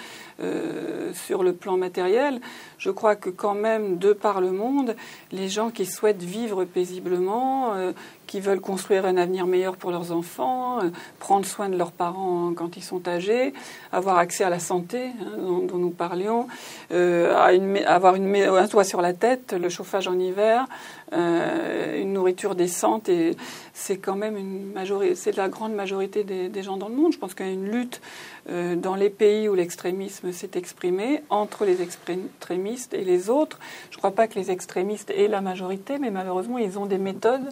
[0.42, 2.40] euh, sur le plan matériel.
[2.78, 4.96] Je crois que quand même, de par le monde,
[5.32, 7.92] les gens qui souhaitent vivre paisiblement, euh,
[8.30, 12.52] qui veulent construire un avenir meilleur pour leurs enfants, euh, prendre soin de leurs parents
[12.54, 13.52] quand ils sont âgés,
[13.90, 16.46] avoir accès à la santé hein, dont, nous parlions,
[16.90, 20.66] une, avoir un toit sur la tête, le chauffage en hiver,
[21.12, 23.36] une nourriture décente et
[23.74, 27.12] c'est quand même une majorité, c'est la grande majorité des, gens dans le monde.
[27.12, 28.00] Je pense qu'il y a une lutte
[28.48, 33.58] dans les pays où l'extrémisme s'est exprimé entre les extrémistes et les autres.
[33.90, 36.98] Je ne crois pas que les extrémistes aient la majorité, mais malheureusement, ils ont des
[36.98, 37.48] méthodes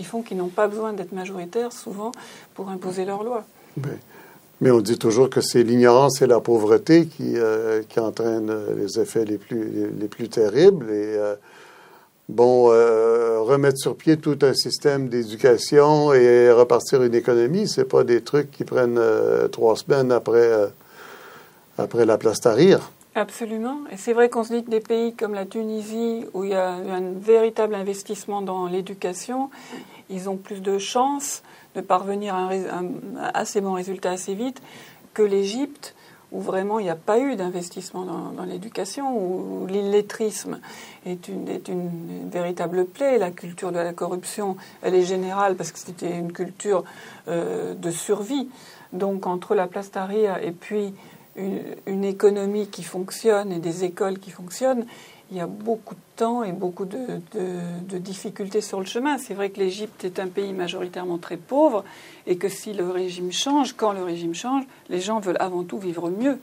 [0.00, 2.10] qui font qu'ils n'ont pas besoin d'être majoritaires souvent
[2.54, 3.44] pour imposer leurs lois.
[4.62, 8.98] Mais, on dit toujours que c'est l'ignorance et la pauvreté qui, euh, qui entraînent les
[8.98, 10.86] effets les plus, les, plus terribles.
[10.86, 11.34] Et euh,
[12.30, 18.02] bon, euh, remettre sur pied tout un système d'éducation et repartir une économie, c'est pas
[18.02, 19.00] des trucs qui prennent
[19.52, 20.50] trois semaines après,
[21.76, 22.90] après la place Tahrir.
[23.14, 23.80] Absolument.
[23.90, 26.54] Et c'est vrai qu'on se dit que des pays comme la Tunisie, où il y
[26.54, 29.50] a un véritable investissement dans l'éducation,
[30.10, 31.42] ils ont plus de chances
[31.74, 32.86] de parvenir à un,
[33.34, 34.62] assez bon résultat assez vite
[35.12, 35.96] que l'Égypte,
[36.30, 40.60] où vraiment il n'y a pas eu d'investissement dans, l'éducation, où, l'illettrisme
[41.04, 43.18] est une, véritable plaie.
[43.18, 46.84] La culture de la corruption, elle est générale parce que c'était une culture
[47.26, 48.48] euh, de survie.
[48.92, 50.94] Donc entre la place Tahrir et puis
[51.86, 54.86] une, économie qui fonctionne et des écoles qui fonctionnent,
[55.30, 59.18] il y a beaucoup de temps et beaucoup de, difficultés sur le chemin.
[59.18, 61.84] C'est vrai que l'Égypte est un pays majoritairement très pauvre
[62.26, 65.78] et que si le régime change, quand le régime change, les gens veulent avant tout
[65.78, 66.38] vivre mieux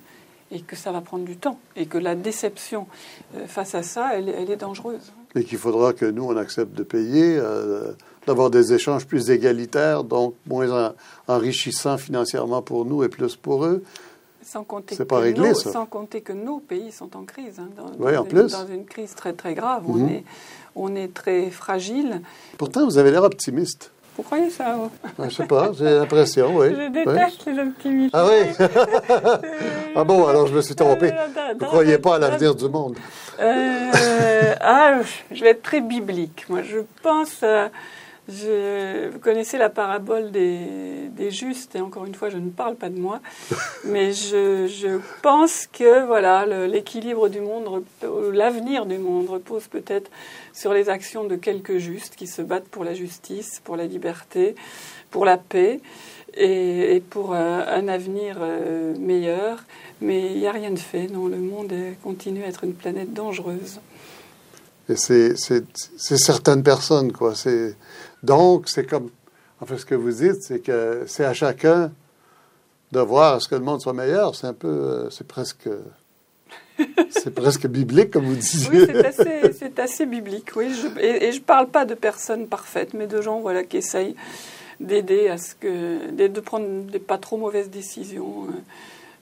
[0.51, 2.87] et que ça va prendre du temps et que la déception
[3.35, 5.11] euh, face à ça, elle, elle est dangereuse.
[5.35, 7.91] Et qu'il faudra que nous, on accepte de payer, euh,
[8.25, 10.93] d'avoir des échanges plus égalitaires, donc moins
[11.27, 13.83] enrichissants financièrement pour nous et plus pour eux.
[14.47, 17.91] Sans compter, que pas réglé, sans compter que nos pays sont en crise, hein, dans,
[17.99, 18.53] oui, en une, plus.
[18.53, 19.83] dans, une, crise très très grave.
[19.85, 20.09] On, mhm.
[20.09, 20.23] est,
[20.77, 22.21] on est très fragile.
[22.57, 23.91] Pourtant, vous avez l'air optimiste.
[24.15, 24.77] Vous croyez ça
[25.19, 26.67] Je ne sais pas, j'ai l'impression, oui.
[26.71, 28.15] Je déteste les optimistes.
[28.15, 28.65] Ah oui
[29.97, 31.11] Ah bon, alors je me suis trompé.
[31.11, 32.95] Vous ne croyez pas à l'avenir du monde
[33.41, 36.45] euh, Ah, je vais être très biblique.
[36.47, 37.41] Moi, je pense...
[37.43, 37.67] Euh,
[38.27, 42.75] je, vous connaissez la parabole des, des, justes, et encore une fois, je ne parle
[42.75, 43.21] pas de moi,
[43.85, 47.83] mais je, je pense que voilà, l'équilibre du monde,
[48.33, 50.11] l'avenir du monde repose peut-être
[50.53, 54.55] sur les actions de quelques justes qui se battent pour la justice, pour la liberté,
[55.09, 55.79] pour la paix
[56.33, 59.63] et, et pour un, un avenir euh, meilleur.
[60.01, 61.73] Mais il n'y a rien de fait, non, le monde
[62.03, 63.79] continue à être une planète dangereuse.
[64.89, 65.35] Et c'est
[66.17, 67.35] certaines personnes, quoi.
[67.35, 67.75] C'est
[68.27, 69.09] donc, c'est comme,
[69.61, 71.91] en fait, ce que vous dites, c'est que c'est à chacun
[72.91, 74.35] de voir à ce que le monde soit meilleur.
[74.35, 75.69] C'est un peu, euh, c'est presque,
[77.09, 78.69] c'est presque biblique, comme vous disiez.
[78.69, 80.67] Oui, c'est assez, assez, biblique, oui.
[80.99, 84.15] et, je ne parle pas de personnes parfaites, mais de gens, voilà, qui essayent
[84.81, 88.43] d'aider à ce que, de prendre des pas trop mauvaises décisions.
[88.49, 88.61] Euh,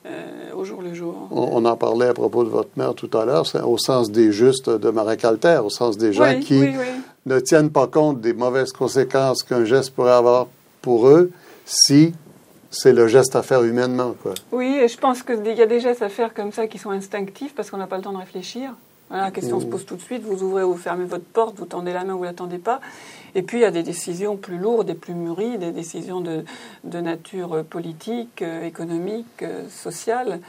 [0.08, 1.26] euh, au jour le jour.
[1.32, 4.70] On, en parlait à propos de votre mère tout à l'heure, au sens des justes
[4.70, 6.62] de Marie Calter, au sens des gens qui
[7.26, 10.46] ne tiennent pas compte des mauvaises conséquences qu'un geste pourrait avoir
[10.80, 11.30] pour eux
[11.64, 12.14] si
[12.70, 14.14] c'est le geste à faire humainement.
[14.22, 14.34] Quoi.
[14.52, 16.90] Oui, et je pense qu'il y a des gestes à faire comme ça qui sont
[16.90, 18.72] instinctifs parce qu'on n'a pas le temps de réfléchir.
[19.10, 19.70] la question se mmh.
[19.70, 22.14] pose tout de suite, vous ouvrez ou vous fermez votre porte, vous tendez la main
[22.14, 22.80] ou vous ne l'attendez pas.
[23.34, 26.44] Et puis il y a des décisions plus lourdes et plus mûries, des décisions de,
[26.84, 30.40] de nature politique, euh, économique, euh, sociale,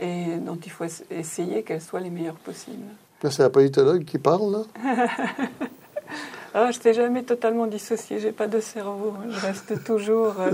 [0.00, 2.86] et dont il faut essayer qu'elles soient les meilleures possibles.
[3.22, 4.62] C'est la politologue qui parle, là
[6.54, 10.34] Ah, je t'ai jamais totalement dissocié, j'ai pas de cerveau, je reste toujours.
[10.38, 10.50] Euh,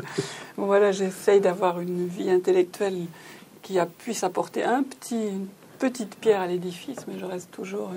[0.56, 2.94] bon, voilà, j'essaye d'avoir une vie intellectuelle
[3.62, 5.48] qui a, puisse apporter un petit, une
[5.80, 7.90] petite pierre à l'édifice, mais je reste toujours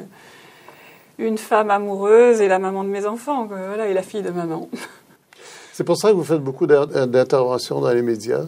[1.19, 4.67] une femme amoureuse et la maman de mes enfants, voilà, et la fille de maman.
[5.73, 8.45] C'est pour ça que vous faites beaucoup d'interventions dans les médias.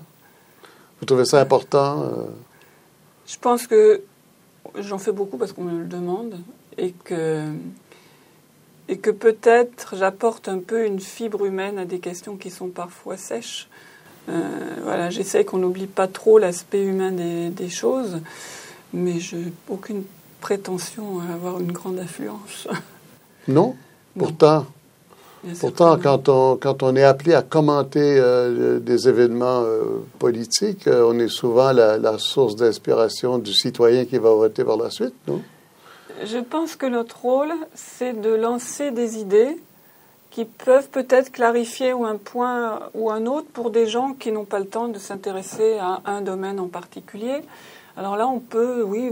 [1.00, 2.26] Vous trouvez ça important euh?
[3.26, 4.02] Je pense que
[4.78, 6.36] j'en fais beaucoup parce qu'on me le demande
[6.78, 7.46] et que
[8.90, 13.18] et que peut-être j'apporte un peu une fibre humaine à des questions qui sont parfois
[13.18, 13.70] sèches.
[14.30, 14.42] Euh,
[14.84, 18.20] voilà, j'essaie qu'on n'oublie pas trop l'aspect humain des, des, choses,
[18.94, 19.36] mais je
[19.70, 20.04] aucune
[20.40, 22.68] prétention à avoir une grande influence.
[23.50, 23.76] Non,
[24.18, 24.66] pourtant.
[25.60, 31.20] Pourtant, quand on, quand on est appelé à commenter euh, des événements euh, politiques, on
[31.20, 35.42] est souvent la, la source d'inspiration du citoyen qui va voter par la suite, non?
[36.24, 39.58] Je pense que notre rôle, c'est de lancer des idées
[40.30, 44.46] qui peuvent peut-être clarifier ou un point ou un autre pour des gens qui n'ont
[44.46, 47.42] pas le temps de s'intéresser à un domaine en particulier.
[47.96, 49.12] Alors là, on peut, oui,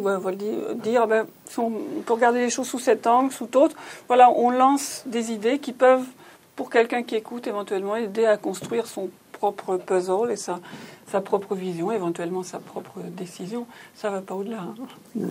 [0.76, 3.76] dire, ben, peut regarder les choses sous cet angle, sous d'autres.
[4.08, 6.08] Voilà, on lance des idées qui peuvent,
[6.56, 10.60] pour quelqu'un qui écoute, éventuellement aider à construire son propre puzzle et sa,
[11.08, 13.68] sa propre vision, éventuellement sa propre décision.
[13.93, 14.62] Ça va pas au-delà.
[14.62, 15.26] Hein.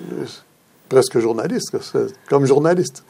[0.91, 1.77] Presque journaliste,
[2.29, 3.05] comme journaliste.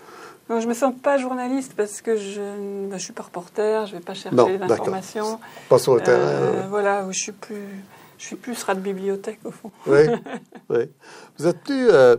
[0.51, 3.93] Non, je me sens pas journaliste parce que je ne ben, suis pas reporter, je
[3.93, 5.41] vais pas chercher l'information.
[5.69, 6.19] Pas sur le terrain.
[6.19, 7.83] Euh, voilà, je suis plus
[8.19, 9.71] Je suis plus rat de bibliothèque, au fond.
[9.87, 10.01] Oui,
[10.69, 10.91] oui.
[11.39, 11.89] Vous êtes plus...
[11.89, 12.17] Euh,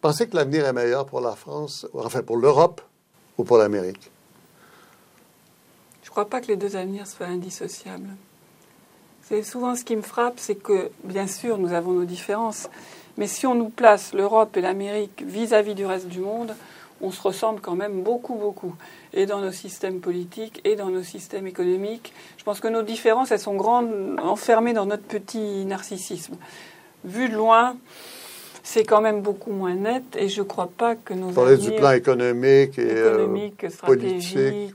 [0.00, 2.80] pensez que l'avenir est meilleur pour la France, enfin pour l'Europe
[3.36, 4.12] ou pour l'Amérique?
[6.02, 8.10] Je ne crois pas que les deux avenirs soient indissociables.
[9.22, 12.68] C'est souvent ce qui me frappe, c'est que, bien sûr, nous avons nos différences,
[13.20, 16.54] mais si on nous place l'Europe et l'Amérique vis-à-vis du reste du monde,
[17.02, 18.74] on se ressemble quand même beaucoup, beaucoup.
[19.12, 22.14] Et dans nos systèmes politiques et dans nos systèmes économiques.
[22.38, 26.34] Je pense que nos différences, elles sont grandes, enfermées dans notre petit narcissisme.
[27.04, 27.76] Vu de loin,
[28.62, 31.72] c'est quand même beaucoup moins net et je ne crois pas que nos Parler du
[31.72, 33.26] plan économique et euh,
[33.84, 34.74] politique,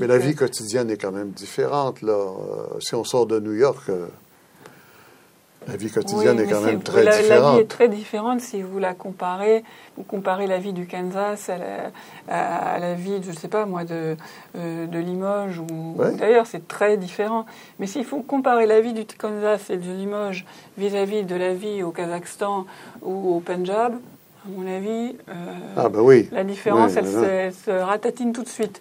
[0.00, 2.02] Mais la vie quotidienne est quand même différente.
[2.02, 2.12] Là.
[2.12, 4.06] Euh, si on sort de New York, euh,
[5.68, 7.28] la vie quotidienne est quand même très différente.
[7.28, 9.64] La vie est très différente si vous la comparez.
[9.96, 14.16] Vous comparez la vie du Kansas à la, vie, je ne sais pas moi, de,
[14.54, 15.58] de Limoges.
[15.58, 17.44] Ou, D'ailleurs, c'est très différent.
[17.78, 20.46] Mais s'il faut comparer la vie du Kansas et de Limoges
[20.78, 22.64] vis-à-vis de la vie au Kazakhstan
[23.02, 23.94] ou au Punjab,
[24.48, 25.34] à mon avis, euh,
[25.76, 26.28] ah oui.
[26.32, 28.80] la différence, elle, se, ratatine tout de suite.